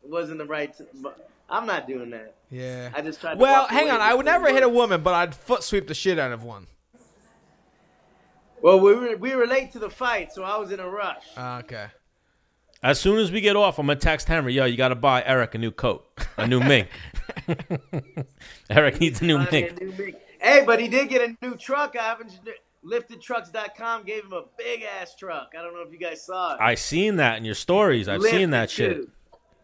it 0.03 0.09
wasn't 0.09 0.37
the 0.37 0.45
right. 0.45 0.71
T- 0.71 0.83
but 1.01 1.27
I'm 1.49 1.65
not 1.65 1.87
doing 1.87 2.11
that. 2.11 2.35
yeah. 2.51 2.91
I 2.93 3.01
just 3.01 3.19
tried. 3.19 3.39
Well, 3.39 3.63
walk 3.63 3.71
hang 3.71 3.89
on. 3.89 3.99
I 4.01 4.13
would 4.13 4.25
never 4.27 4.47
it 4.47 4.53
hit 4.53 4.61
a 4.63 4.69
woman, 4.69 5.01
but 5.01 5.15
I'd 5.15 5.33
foot 5.33 5.63
sweep 5.63 5.87
the 5.87 5.95
shit 5.95 6.19
out 6.19 6.31
of 6.31 6.43
one. 6.43 6.67
Well, 8.61 8.79
we 8.79 8.93
were 8.93 9.17
we 9.17 9.35
were 9.35 9.47
late 9.47 9.71
to 9.71 9.79
the 9.79 9.89
fight, 9.89 10.31
so 10.31 10.43
I 10.43 10.57
was 10.57 10.71
in 10.71 10.79
a 10.79 10.87
rush. 10.87 11.25
Uh, 11.35 11.61
okay. 11.63 11.87
As 12.83 12.99
soon 12.99 13.17
as 13.17 13.31
we 13.31 13.41
get 13.41 13.55
off, 13.55 13.79
I'm 13.79 13.87
gonna 13.87 13.99
text 13.99 14.27
Henry, 14.27 14.53
yo, 14.53 14.65
you 14.65 14.77
gotta 14.77 14.95
buy 14.95 15.23
Eric 15.25 15.55
a 15.55 15.57
new 15.57 15.71
coat. 15.71 16.05
A 16.37 16.45
new 16.47 16.59
mink. 16.59 16.87
Eric 18.69 18.99
needs 18.99 19.21
a 19.21 19.25
new 19.25 19.39
mink. 19.39 19.81
a 19.81 19.83
new 19.83 19.91
mink. 19.97 20.15
Hey, 20.41 20.63
but 20.65 20.79
he 20.79 20.87
did 20.87 21.07
get 21.09 21.21
a 21.21 21.37
new 21.45 21.55
truck. 21.55 21.95
I 21.95 22.03
haven't 22.03 22.39
liftedtrucks.com 22.83 24.03
gave 24.03 24.25
him 24.25 24.33
a 24.33 24.43
big 24.57 24.81
ass 24.81 25.15
truck. 25.15 25.51
I 25.57 25.61
don't 25.61 25.73
know 25.73 25.81
if 25.81 25.91
you 25.93 25.99
guys 25.99 26.25
saw 26.25 26.55
it. 26.55 26.57
I 26.59 26.75
seen 26.75 27.17
that 27.17 27.37
in 27.37 27.45
your 27.45 27.55
stories. 27.55 28.07
I've 28.07 28.21
seen 28.23 28.31
Lifted, 28.31 28.51
that 28.51 28.71
shit. 28.71 28.95
too. 28.97 29.09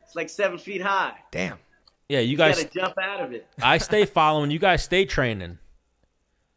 It's 0.03 0.15
like 0.15 0.29
seven 0.29 0.57
feet 0.57 0.81
high. 0.81 1.15
Damn. 1.31 1.57
Yeah, 2.07 2.19
you 2.19 2.31
You 2.31 2.37
guys 2.37 2.63
gotta 2.63 2.73
jump 2.73 2.97
out 3.01 3.21
of 3.21 3.33
it. 3.33 3.47
I 3.61 3.79
stay 3.79 4.05
following, 4.05 4.51
you 4.51 4.59
guys 4.59 4.83
stay 4.83 5.05
training. 5.05 5.57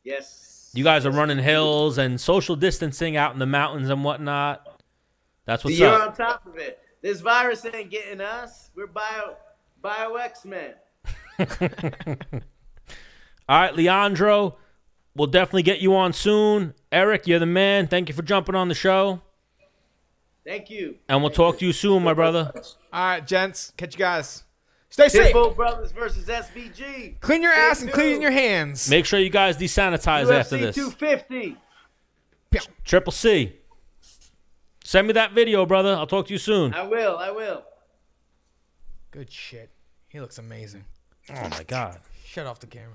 Yes. 0.05 0.71
You 0.75 0.85
guys 0.85 1.05
are 1.05 1.11
running 1.11 1.39
hills 1.39 1.99
and 1.99 2.21
social 2.21 2.55
distancing 2.57 3.17
out 3.17 3.33
in 3.33 3.39
the 3.39 3.47
mountains 3.47 3.89
and 3.89 4.05
whatnot. 4.05 4.67
That's 5.47 5.65
what's 5.65 5.79
You're 5.79 5.95
up. 5.95 6.11
on 6.11 6.15
top 6.15 6.47
of 6.47 6.57
it. 6.59 6.79
This 7.03 7.21
virus 7.21 7.65
ain't 7.65 7.91
getting 7.91 8.21
us. 8.21 8.71
We're 8.77 8.87
bio 8.87 9.37
bio 9.83 10.15
X 10.15 10.45
Men. 10.45 10.75
All 13.51 13.61
right, 13.61 13.75
Leandro, 13.75 14.57
we'll 15.17 15.27
definitely 15.27 15.65
get 15.65 15.81
you 15.81 15.97
on 15.97 16.13
soon. 16.13 16.73
Eric, 16.93 17.27
you're 17.27 17.41
the 17.41 17.47
man. 17.47 17.89
Thank 17.89 18.09
you 18.09 18.15
for 18.15 18.23
jumping 18.23 18.55
on 18.55 18.69
the 18.69 18.77
show. 18.77 19.23
Thank 20.47 20.71
you. 20.71 20.99
And 21.09 21.21
we'll 21.21 21.33
talk 21.33 21.59
to 21.59 21.67
you 21.67 21.73
soon, 21.73 22.05
my 22.05 22.15
brother. 22.15 22.53
All 22.55 22.63
right, 22.93 23.27
gents. 23.27 23.73
Catch 23.77 23.95
you 23.95 23.99
guys. 23.99 24.45
Stay 24.89 25.09
safe. 25.09 25.35
Pitbull 25.35 25.57
Brothers 25.57 25.91
versus 25.91 26.27
SBG. 26.27 27.19
Clean 27.19 27.43
your 27.43 27.51
ass 27.51 27.81
and 27.81 27.89
Big 27.89 27.95
clean 27.97 28.23
your 28.23 28.31
hands. 28.31 28.89
Make 28.89 29.05
sure 29.05 29.19
you 29.19 29.31
guys 29.31 29.57
desanitize 29.57 30.31
after 30.33 30.57
UFC 30.57 30.61
this. 30.61 30.77
250. 30.77 31.57
Triple 32.85 33.13
C. 33.13 33.57
Send 34.85 35.09
me 35.09 35.13
that 35.15 35.33
video, 35.33 35.67
brother. 35.67 35.97
I'll 35.97 36.07
talk 36.07 36.29
to 36.29 36.33
you 36.33 36.39
soon. 36.39 36.73
I 36.73 36.87
will. 36.87 37.19
I 37.19 37.33
will. 37.33 37.65
Good 39.11 39.33
shit. 39.33 39.71
He 40.09 40.21
looks 40.21 40.39
amazing. 40.39 40.85
Oh 41.31 41.49
my 41.49 41.65
god. 41.65 41.99
Shut 42.25 42.47
off 42.47 42.61
the 42.61 42.69
camera. 42.69 42.95